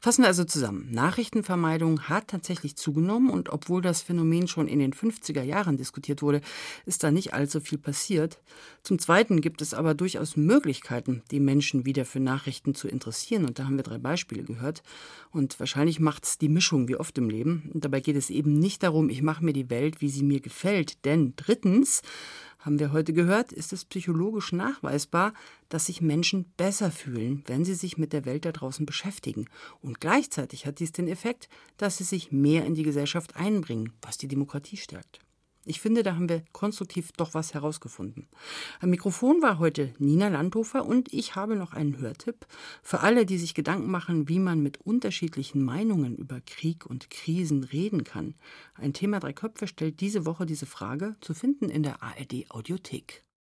Fassen 0.00 0.22
wir 0.22 0.28
also 0.28 0.44
zusammen. 0.44 0.88
Nachrichtenvermeidung 0.90 2.02
hat 2.02 2.28
tatsächlich 2.28 2.76
zugenommen 2.76 3.30
und 3.30 3.50
obwohl 3.50 3.82
das 3.82 4.02
Phänomen 4.02 4.48
schon 4.48 4.68
in 4.68 4.78
den 4.78 4.92
50er 4.92 5.42
Jahren 5.42 5.76
diskutiert 5.76 6.22
wurde, 6.22 6.40
ist 6.86 7.02
da 7.04 7.10
nicht 7.10 7.34
allzu 7.34 7.60
viel 7.60 7.78
passiert. 7.78 8.40
Zum 8.82 8.98
Zweiten 8.98 9.40
gibt 9.40 9.62
es 9.62 9.74
aber 9.74 9.94
durchaus 9.94 10.36
Möglichkeiten, 10.36 11.22
die 11.30 11.40
Menschen 11.40 11.84
wieder 11.84 12.04
für 12.04 12.20
Nachrichten 12.20 12.74
zu 12.74 12.88
interessieren 12.88 13.44
und 13.44 13.58
da 13.58 13.64
haben 13.64 13.76
wir 13.76 13.84
drei 13.84 13.98
Beispiele 13.98 14.42
gehört. 14.42 14.82
Und 15.30 15.58
wahrscheinlich 15.60 16.00
macht 16.00 16.24
es 16.24 16.38
die 16.38 16.48
Mischung 16.48 16.88
wie 16.88 16.96
oft 16.96 17.16
im 17.18 17.30
Leben. 17.30 17.70
Und 17.72 17.84
dabei 17.84 18.00
geht 18.00 18.16
es 18.16 18.30
eben 18.30 18.58
nicht 18.58 18.82
darum, 18.82 19.08
ich 19.08 19.22
mache 19.22 19.44
mir 19.44 19.52
die 19.52 19.70
Welt, 19.70 20.00
wie 20.00 20.08
sie 20.08 20.22
mir 20.22 20.40
gefällt, 20.40 21.04
denn 21.04 21.34
drittens, 21.36 22.02
haben 22.60 22.78
wir 22.78 22.92
heute 22.92 23.12
gehört, 23.12 23.52
ist 23.52 23.72
es 23.72 23.84
psychologisch 23.84 24.52
nachweisbar, 24.52 25.32
dass 25.70 25.86
sich 25.86 26.02
Menschen 26.02 26.52
besser 26.58 26.90
fühlen, 26.90 27.42
wenn 27.46 27.64
sie 27.64 27.74
sich 27.74 27.96
mit 27.96 28.12
der 28.12 28.26
Welt 28.26 28.44
da 28.44 28.52
draußen 28.52 28.84
beschäftigen. 28.84 29.46
Und 29.80 30.00
gleichzeitig 30.00 30.66
hat 30.66 30.78
dies 30.80 30.92
den 30.92 31.08
Effekt, 31.08 31.48
dass 31.78 31.96
sie 31.96 32.04
sich 32.04 32.30
mehr 32.30 32.66
in 32.66 32.74
die 32.74 32.82
Gesellschaft 32.82 33.36
einbringen, 33.36 33.94
was 34.02 34.18
die 34.18 34.28
Demokratie 34.28 34.76
stärkt. 34.76 35.20
Ich 35.66 35.80
finde, 35.80 36.02
da 36.02 36.14
haben 36.14 36.28
wir 36.28 36.42
konstruktiv 36.52 37.12
doch 37.12 37.34
was 37.34 37.52
herausgefunden. 37.52 38.28
Am 38.80 38.90
Mikrofon 38.90 39.42
war 39.42 39.58
heute 39.58 39.92
Nina 39.98 40.28
Landhofer 40.28 40.86
und 40.86 41.12
ich 41.12 41.36
habe 41.36 41.54
noch 41.54 41.74
einen 41.74 41.98
Hörtipp 41.98 42.46
für 42.82 43.00
alle, 43.00 43.26
die 43.26 43.36
sich 43.36 43.54
Gedanken 43.54 43.90
machen, 43.90 44.28
wie 44.28 44.38
man 44.38 44.62
mit 44.62 44.80
unterschiedlichen 44.80 45.62
Meinungen 45.62 46.16
über 46.16 46.40
Krieg 46.40 46.86
und 46.86 47.10
Krisen 47.10 47.62
reden 47.62 48.04
kann. 48.04 48.34
Ein 48.74 48.94
Thema 48.94 49.20
Drei 49.20 49.34
Köpfe 49.34 49.66
stellt 49.66 50.00
diese 50.00 50.24
Woche 50.24 50.46
diese 50.46 50.66
Frage, 50.66 51.16
zu 51.20 51.34
finden 51.34 51.68
in 51.68 51.82
der 51.82 52.02
ARD 52.02 52.46
Audiothek. 52.48 53.22